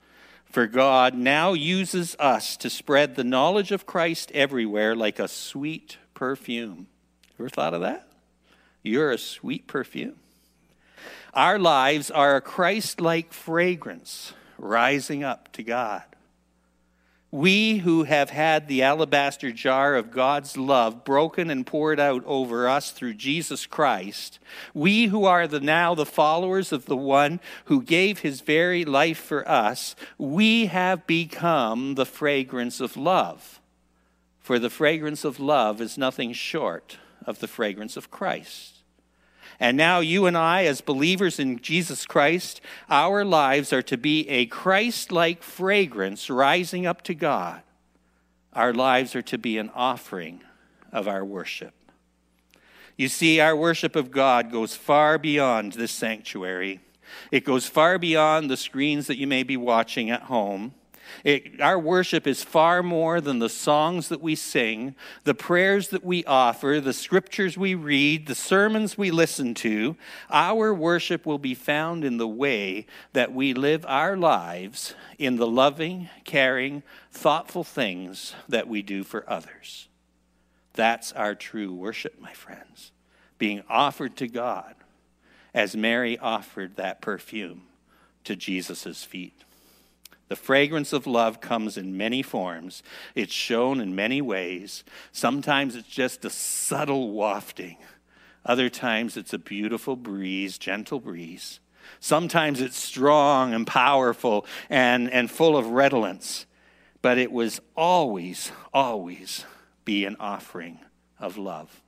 for 0.50 0.66
God 0.66 1.14
now 1.14 1.52
uses 1.52 2.16
us 2.18 2.56
to 2.56 2.68
spread 2.68 3.14
the 3.14 3.24
knowledge 3.24 3.70
of 3.70 3.86
Christ 3.86 4.32
everywhere 4.32 4.96
like 4.96 5.20
a 5.20 5.28
sweet 5.28 5.98
perfume. 6.12 6.88
Ever 7.38 7.48
thought 7.48 7.72
of 7.72 7.82
that? 7.82 8.08
You're 8.82 9.12
a 9.12 9.18
sweet 9.18 9.68
perfume. 9.68 10.16
Our 11.32 11.58
lives 11.58 12.10
are 12.10 12.36
a 12.36 12.40
Christ 12.40 13.00
like 13.00 13.32
fragrance 13.32 14.32
rising 14.58 15.22
up 15.22 15.52
to 15.52 15.62
God. 15.62 16.02
We 17.32 17.78
who 17.78 18.02
have 18.02 18.30
had 18.30 18.66
the 18.66 18.82
alabaster 18.82 19.52
jar 19.52 19.94
of 19.94 20.10
God's 20.10 20.56
love 20.56 21.04
broken 21.04 21.48
and 21.48 21.64
poured 21.64 22.00
out 22.00 22.24
over 22.26 22.68
us 22.68 22.90
through 22.90 23.14
Jesus 23.14 23.66
Christ, 23.66 24.40
we 24.74 25.06
who 25.06 25.24
are 25.24 25.46
the, 25.46 25.60
now 25.60 25.94
the 25.94 26.04
followers 26.04 26.72
of 26.72 26.86
the 26.86 26.96
one 26.96 27.38
who 27.66 27.82
gave 27.82 28.18
his 28.20 28.40
very 28.40 28.84
life 28.84 29.18
for 29.18 29.48
us, 29.48 29.94
we 30.18 30.66
have 30.66 31.06
become 31.06 31.94
the 31.94 32.06
fragrance 32.06 32.80
of 32.80 32.96
love. 32.96 33.60
For 34.40 34.58
the 34.58 34.70
fragrance 34.70 35.24
of 35.24 35.38
love 35.38 35.80
is 35.80 35.96
nothing 35.96 36.32
short 36.32 36.96
of 37.24 37.38
the 37.38 37.46
fragrance 37.46 37.96
of 37.96 38.10
Christ. 38.10 38.79
And 39.60 39.76
now, 39.76 40.00
you 40.00 40.24
and 40.24 40.38
I, 40.38 40.64
as 40.64 40.80
believers 40.80 41.38
in 41.38 41.60
Jesus 41.60 42.06
Christ, 42.06 42.62
our 42.88 43.26
lives 43.26 43.74
are 43.74 43.82
to 43.82 43.98
be 43.98 44.26
a 44.30 44.46
Christ 44.46 45.12
like 45.12 45.42
fragrance 45.42 46.30
rising 46.30 46.86
up 46.86 47.02
to 47.02 47.14
God. 47.14 47.60
Our 48.54 48.72
lives 48.72 49.14
are 49.14 49.22
to 49.22 49.36
be 49.36 49.58
an 49.58 49.70
offering 49.74 50.40
of 50.90 51.06
our 51.06 51.22
worship. 51.22 51.74
You 52.96 53.08
see, 53.08 53.38
our 53.38 53.54
worship 53.54 53.96
of 53.96 54.10
God 54.10 54.50
goes 54.50 54.74
far 54.74 55.18
beyond 55.18 55.74
this 55.74 55.92
sanctuary. 55.92 56.80
It 57.30 57.44
goes 57.44 57.66
far 57.66 57.98
beyond 57.98 58.50
the 58.50 58.56
screens 58.56 59.06
that 59.08 59.18
you 59.18 59.26
may 59.26 59.42
be 59.42 59.58
watching 59.58 60.10
at 60.10 60.22
home. 60.22 60.74
It, 61.24 61.60
our 61.60 61.78
worship 61.78 62.26
is 62.26 62.42
far 62.42 62.82
more 62.82 63.20
than 63.20 63.38
the 63.38 63.48
songs 63.48 64.08
that 64.08 64.20
we 64.20 64.34
sing, 64.34 64.94
the 65.24 65.34
prayers 65.34 65.88
that 65.88 66.04
we 66.04 66.24
offer, 66.24 66.80
the 66.80 66.92
scriptures 66.92 67.56
we 67.56 67.74
read, 67.74 68.26
the 68.26 68.34
sermons 68.34 68.96
we 68.96 69.10
listen 69.10 69.54
to. 69.54 69.96
Our 70.30 70.72
worship 70.74 71.26
will 71.26 71.38
be 71.38 71.54
found 71.54 72.04
in 72.04 72.16
the 72.16 72.28
way 72.28 72.86
that 73.12 73.32
we 73.32 73.54
live 73.54 73.84
our 73.86 74.16
lives 74.16 74.94
in 75.18 75.36
the 75.36 75.46
loving, 75.46 76.08
caring, 76.24 76.82
thoughtful 77.12 77.64
things 77.64 78.34
that 78.48 78.68
we 78.68 78.82
do 78.82 79.04
for 79.04 79.28
others. 79.28 79.88
That's 80.74 81.12
our 81.12 81.34
true 81.34 81.74
worship, 81.74 82.20
my 82.20 82.32
friends, 82.32 82.92
being 83.38 83.62
offered 83.68 84.16
to 84.16 84.28
God 84.28 84.74
as 85.52 85.76
Mary 85.76 86.16
offered 86.18 86.76
that 86.76 87.00
perfume 87.00 87.62
to 88.24 88.36
Jesus' 88.36 89.04
feet. 89.04 89.44
The 90.30 90.36
fragrance 90.36 90.92
of 90.92 91.08
love 91.08 91.40
comes 91.40 91.76
in 91.76 91.96
many 91.96 92.22
forms. 92.22 92.84
It's 93.16 93.32
shown 93.32 93.80
in 93.80 93.96
many 93.96 94.22
ways. 94.22 94.84
Sometimes 95.10 95.74
it's 95.74 95.88
just 95.88 96.24
a 96.24 96.30
subtle 96.30 97.10
wafting. 97.10 97.78
Other 98.46 98.68
times 98.68 99.16
it's 99.16 99.32
a 99.32 99.38
beautiful 99.38 99.96
breeze, 99.96 100.56
gentle 100.56 101.00
breeze. 101.00 101.58
Sometimes 101.98 102.60
it's 102.60 102.76
strong 102.76 103.52
and 103.52 103.66
powerful 103.66 104.46
and, 104.70 105.10
and 105.10 105.28
full 105.28 105.56
of 105.56 105.66
redolence. 105.66 106.46
But 107.02 107.18
it 107.18 107.32
was 107.32 107.60
always, 107.76 108.52
always 108.72 109.44
be 109.84 110.04
an 110.04 110.14
offering 110.20 110.78
of 111.18 111.38
love. 111.38 111.82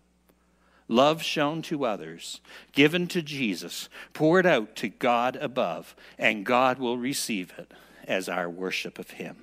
Love 0.88 1.22
shown 1.22 1.62
to 1.62 1.84
others, 1.84 2.40
given 2.72 3.06
to 3.06 3.22
Jesus, 3.22 3.88
poured 4.12 4.46
out 4.46 4.74
to 4.74 4.88
God 4.88 5.36
above, 5.36 5.94
and 6.18 6.44
God 6.44 6.80
will 6.80 6.98
receive 6.98 7.52
it 7.56 7.72
as 8.06 8.28
our 8.28 8.48
worship 8.48 8.98
of 8.98 9.10
Him. 9.10 9.36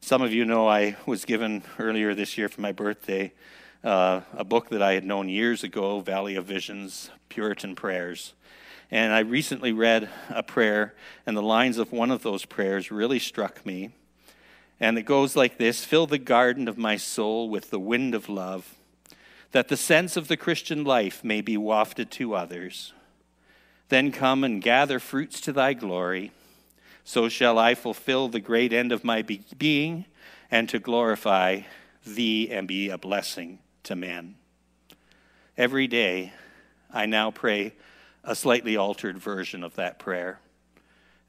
Some 0.00 0.22
of 0.22 0.32
you 0.32 0.44
know 0.44 0.68
I 0.68 0.96
was 1.04 1.24
given 1.24 1.62
earlier 1.78 2.14
this 2.14 2.38
year 2.38 2.48
for 2.48 2.60
my 2.60 2.72
birthday 2.72 3.32
uh, 3.86 4.20
a 4.36 4.44
book 4.44 4.68
that 4.70 4.82
I 4.82 4.94
had 4.94 5.04
known 5.04 5.28
years 5.28 5.62
ago, 5.62 6.00
Valley 6.00 6.34
of 6.34 6.44
Visions, 6.44 7.10
Puritan 7.28 7.74
Prayers. 7.76 8.34
And 8.90 9.12
I 9.12 9.20
recently 9.20 9.72
read 9.72 10.08
a 10.28 10.42
prayer, 10.42 10.94
and 11.24 11.36
the 11.36 11.42
lines 11.42 11.78
of 11.78 11.92
one 11.92 12.10
of 12.10 12.22
those 12.22 12.44
prayers 12.44 12.90
really 12.90 13.18
struck 13.18 13.64
me. 13.64 13.90
And 14.78 14.98
it 14.98 15.02
goes 15.02 15.36
like 15.36 15.58
this 15.58 15.84
Fill 15.84 16.06
the 16.06 16.18
garden 16.18 16.68
of 16.68 16.76
my 16.76 16.96
soul 16.96 17.48
with 17.48 17.70
the 17.70 17.80
wind 17.80 18.14
of 18.14 18.28
love, 18.28 18.74
that 19.52 19.68
the 19.68 19.76
sense 19.76 20.16
of 20.16 20.28
the 20.28 20.36
Christian 20.36 20.84
life 20.84 21.24
may 21.24 21.40
be 21.40 21.56
wafted 21.56 22.10
to 22.12 22.34
others. 22.34 22.92
Then 23.88 24.10
come 24.10 24.42
and 24.42 24.60
gather 24.60 24.98
fruits 24.98 25.40
to 25.42 25.52
thy 25.52 25.72
glory 25.72 26.32
so 27.08 27.28
shall 27.28 27.56
I 27.56 27.76
fulfill 27.76 28.26
the 28.26 28.40
great 28.40 28.72
end 28.72 28.90
of 28.90 29.04
my 29.04 29.22
being 29.56 30.06
and 30.50 30.68
to 30.68 30.80
glorify 30.80 31.60
thee 32.04 32.50
and 32.50 32.66
be 32.66 32.90
a 32.90 32.98
blessing 32.98 33.60
to 33.84 33.94
men. 33.94 34.34
Every 35.56 35.86
day, 35.86 36.32
I 36.92 37.06
now 37.06 37.30
pray 37.30 37.74
a 38.24 38.34
slightly 38.34 38.76
altered 38.76 39.18
version 39.18 39.62
of 39.62 39.76
that 39.76 40.00
prayer. 40.00 40.40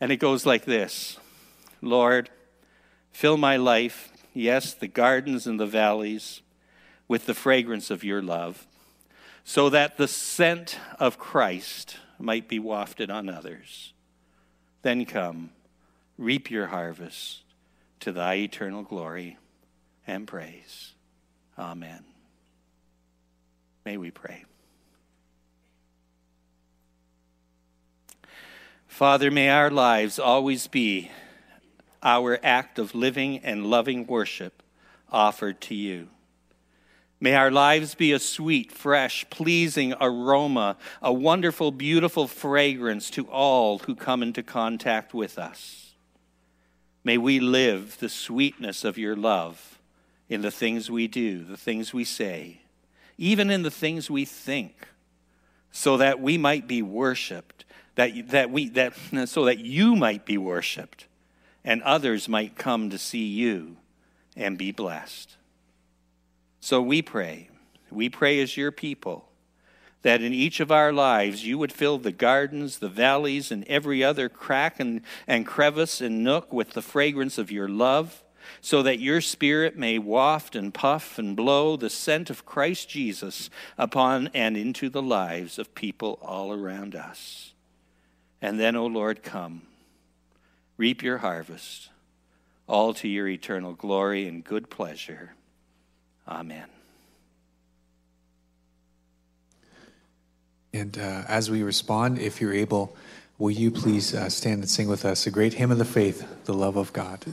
And 0.02 0.12
it 0.12 0.18
goes 0.18 0.48
like 0.48 0.66
this 0.66 1.20
Lord, 1.80 2.32
fill 3.12 3.38
my 3.38 3.56
life, 3.58 4.12
yes, 4.34 4.74
the 4.74 4.88
gardens 4.88 5.46
and 5.46 5.60
the 5.60 5.68
valleys, 5.68 6.42
with 7.08 7.28
the 7.28 7.36
fragrance 7.36 7.92
of 7.92 8.04
your 8.04 8.24
love, 8.24 8.66
so 9.44 9.70
that 9.70 9.98
the 9.98 10.08
scent 10.08 10.80
of 11.00 11.20
Christ 11.20 11.98
might 12.18 12.50
be 12.50 12.58
wafted 12.58 13.12
on 13.12 13.30
others. 13.30 13.94
Then 14.82 15.06
come 15.06 15.52
reap 16.17 16.49
your 16.49 16.67
harvest 16.67 17.41
to 17.99 18.12
thy 18.12 18.36
eternal 18.36 18.84
glory 18.84 19.38
and 20.06 20.27
praise. 20.27 20.93
Amen. 21.58 22.03
May 23.86 23.97
we 23.97 24.12
pray. 24.12 24.45
Father, 28.88 29.30
may 29.30 29.49
our 29.49 29.69
lives 29.69 30.17
always 30.17 30.67
be 30.67 31.12
our 32.01 32.39
act 32.43 32.80
of 32.80 32.95
living 32.95 33.39
and 33.39 33.67
loving 33.67 34.08
worship 34.08 34.63
offered 35.12 35.62
to 35.62 35.75
you. 35.75 36.08
May 37.19 37.34
our 37.34 37.49
lives 37.49 37.95
be 37.95 38.12
a 38.12 38.19
sweet, 38.19 38.71
fresh, 38.71 39.25
pleasing 39.30 39.93
aroma, 39.99 40.77
a 41.01 41.12
wonderful, 41.12 41.71
beautiful 41.71 42.27
fragrance 42.27 43.10
to 43.12 43.25
all 43.27 43.80
who 43.80 43.95
come 43.95 44.21
into 44.21 44.43
contact 44.43 45.13
with 45.13 45.39
us. 45.39 45.87
May 47.08 47.17
we 47.17 47.39
live 47.39 48.00
the 48.00 48.10
sweetness 48.10 48.84
of 48.84 48.98
your 48.98 49.15
love 49.15 49.80
in 50.28 50.41
the 50.41 50.52
things 50.52 50.91
we 50.91 51.08
do, 51.08 51.46
the 51.46 51.56
things 51.56 51.93
we 51.93 52.04
say, 52.04 52.63
even 53.17 53.50
in 53.50 53.63
the 53.63 53.72
things 53.72 54.12
we 54.12 54.26
think, 54.26 54.89
so 55.72 55.96
that 55.96 56.20
we 56.20 56.38
might 56.38 56.67
be 56.67 56.82
worshiped, 56.82 57.63
that, 57.96 58.12
that 58.32 58.52
we, 58.52 58.67
that, 58.72 58.91
so 59.26 59.46
that 59.46 59.60
you 59.60 59.96
might 59.96 60.26
be 60.26 60.38
worshiped, 60.38 61.08
and 61.63 61.82
others 61.84 62.28
might 62.28 62.58
come 62.58 62.89
to 62.89 62.98
see 62.98 63.26
you 63.26 63.78
and 64.36 64.58
be 64.58 64.74
blessed. 64.74 65.38
So 66.60 66.82
we 66.82 67.02
pray. 67.02 67.48
We 67.89 68.10
pray 68.10 68.41
as 68.41 68.58
your 68.58 68.74
people 68.74 69.27
that 70.02 70.22
in 70.22 70.34
each 70.34 70.60
of 70.60 70.72
our 70.72 70.94
lives 70.94 71.46
you 71.46 71.58
would 71.58 71.72
fill 71.72 71.98
the 71.98 72.12
gardens, 72.12 72.80
the 72.80 72.90
valleys, 72.90 73.52
and 73.52 73.64
every 73.66 74.04
other 74.04 74.30
crack 74.30 74.80
and, 74.80 75.02
and 75.28 75.46
crevice 75.46 76.02
and 76.02 76.24
nook 76.24 76.54
with 76.54 76.72
the 76.72 76.82
fragrance 76.82 77.38
of 77.38 77.52
your 77.52 77.68
love, 77.68 78.24
so 78.62 78.82
that 78.82 79.00
your 79.00 79.22
spirit 79.22 79.78
may 79.78 80.00
waft 80.00 80.56
and 80.56 80.74
puff 80.74 81.18
and 81.18 81.36
blow 81.36 81.76
the 81.76 81.90
scent 81.90 82.30
of 82.30 82.46
Christ 82.46 82.90
Jesus 82.90 83.50
upon 83.78 84.30
and 84.34 84.56
into 84.56 84.90
the 84.90 85.02
lives 85.02 85.60
of 85.60 85.76
people 85.76 86.18
all 86.22 86.54
around 86.54 86.96
us. 86.96 87.54
And 88.42 88.60
then, 88.60 88.76
O 88.76 88.84
oh 88.84 88.88
Lord, 88.88 89.24
come, 89.24 89.64
reap 90.78 91.02
your 91.02 91.18
harvest, 91.18 91.90
all 92.68 92.94
to 92.96 93.08
your 93.08 93.28
eternal 93.28 93.74
glory 93.74 94.28
and 94.28 94.44
good 94.44 94.70
pleasure. 94.70 95.34
Amen. 96.28 96.68
And 100.78 100.96
uh, 101.00 101.24
as 101.28 101.50
we 101.50 101.63
respond, 101.63 102.20
if 102.20 102.40
you're 102.40 102.54
able, 102.54 102.96
will 103.40 103.50
you 103.50 103.72
please 103.72 104.13
uh, 104.13 104.30
stand 104.30 104.62
and 104.62 104.70
sing 104.70 104.88
with 104.88 105.06
us 105.06 105.26
a 105.26 105.32
great 105.32 105.54
hymn 105.54 105.72
of 105.72 105.80
the 105.80 105.86
faith, 105.86 106.46
The 106.46 106.54
Love 106.54 106.78
of 106.78 106.94
God? 106.94 107.26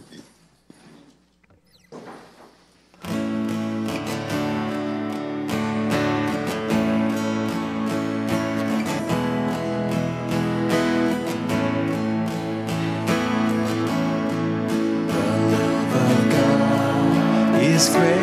son 17.94 18.02
to 18.02 18.13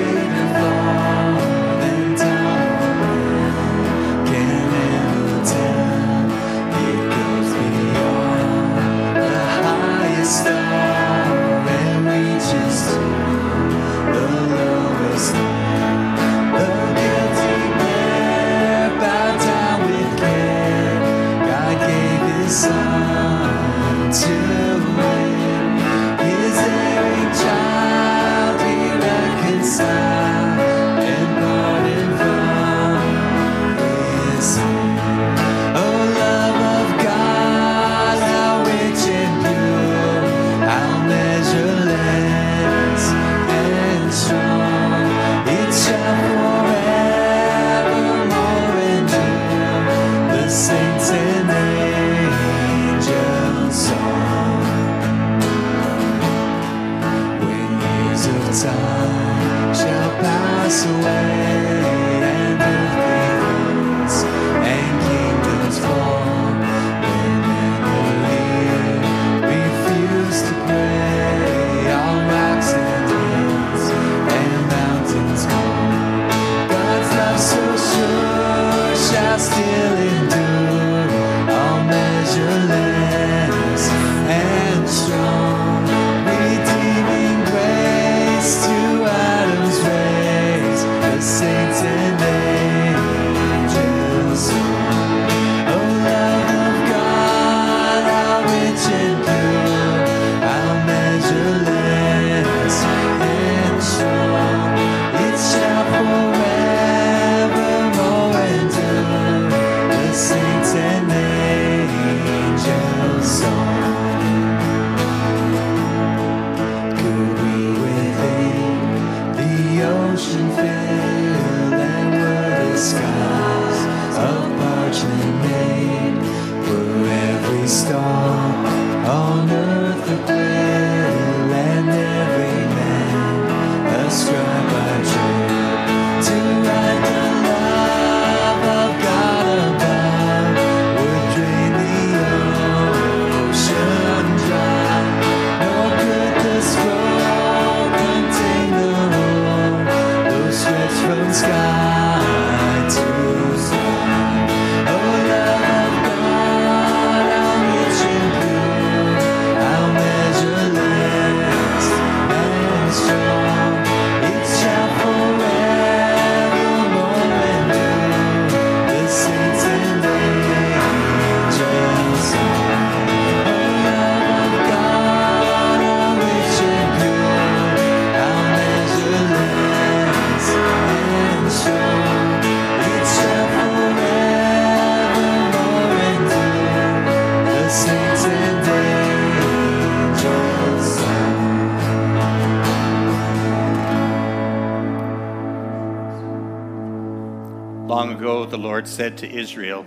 said 198.92 199.20
to 199.20 199.30
Israel, 199.30 199.86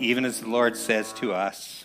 even 0.00 0.24
as 0.24 0.40
the 0.40 0.48
Lord 0.48 0.76
says 0.76 1.12
to 1.14 1.32
us, 1.32 1.84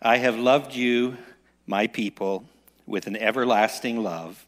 I 0.00 0.16
have 0.16 0.38
loved 0.38 0.74
you, 0.74 1.18
my 1.66 1.86
people, 1.86 2.46
with 2.86 3.06
an 3.06 3.16
everlasting 3.16 4.02
love. 4.02 4.46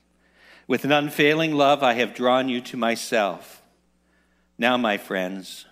With 0.67 0.87
an 0.87 0.93
unfailing 0.93 1.53
love, 1.53 1.83
I 1.83 1.93
have 1.93 2.15
drawn 2.15 2.49
you 2.49 2.63
to 2.63 2.79
myself. 2.79 3.61
Now, 4.57 4.79
my 4.79 4.97
friends, 4.97 5.67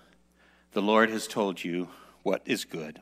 the 0.73 0.83
Lord 0.83 1.09
has 1.09 1.27
told 1.27 1.65
you 1.65 1.89
what 2.23 2.43
is 2.45 2.67
good, 2.67 3.01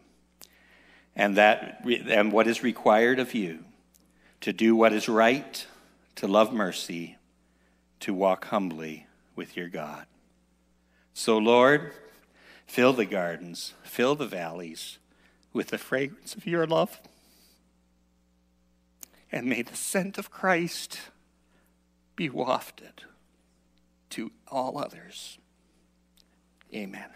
and, 1.16 1.36
that, 1.36 1.84
and 1.84 2.30
what 2.30 2.46
is 2.46 2.62
required 2.62 3.18
of 3.18 3.34
you 3.34 3.58
to 4.42 4.52
do 4.52 4.76
what 4.76 4.92
is 4.92 5.08
right, 5.08 5.66
to 6.14 6.28
love 6.28 6.52
mercy, 6.52 7.16
to 8.00 8.14
walk 8.14 8.44
humbly 8.44 9.08
with 9.34 9.56
your 9.56 9.68
God. 9.68 10.06
So, 11.12 11.38
Lord, 11.38 11.92
fill 12.66 12.92
the 12.92 13.06
gardens, 13.06 13.74
fill 13.82 14.14
the 14.14 14.26
valleys 14.26 14.98
with 15.52 15.68
the 15.68 15.78
fragrance 15.78 16.34
of 16.34 16.46
your 16.46 16.66
love. 16.66 17.00
And 19.32 19.46
may 19.46 19.62
the 19.62 19.76
scent 19.76 20.18
of 20.18 20.30
Christ 20.30 21.00
be 22.14 22.28
wafted 22.28 23.02
to 24.10 24.32
all 24.48 24.78
others. 24.78 25.38
Amen. 26.74 27.10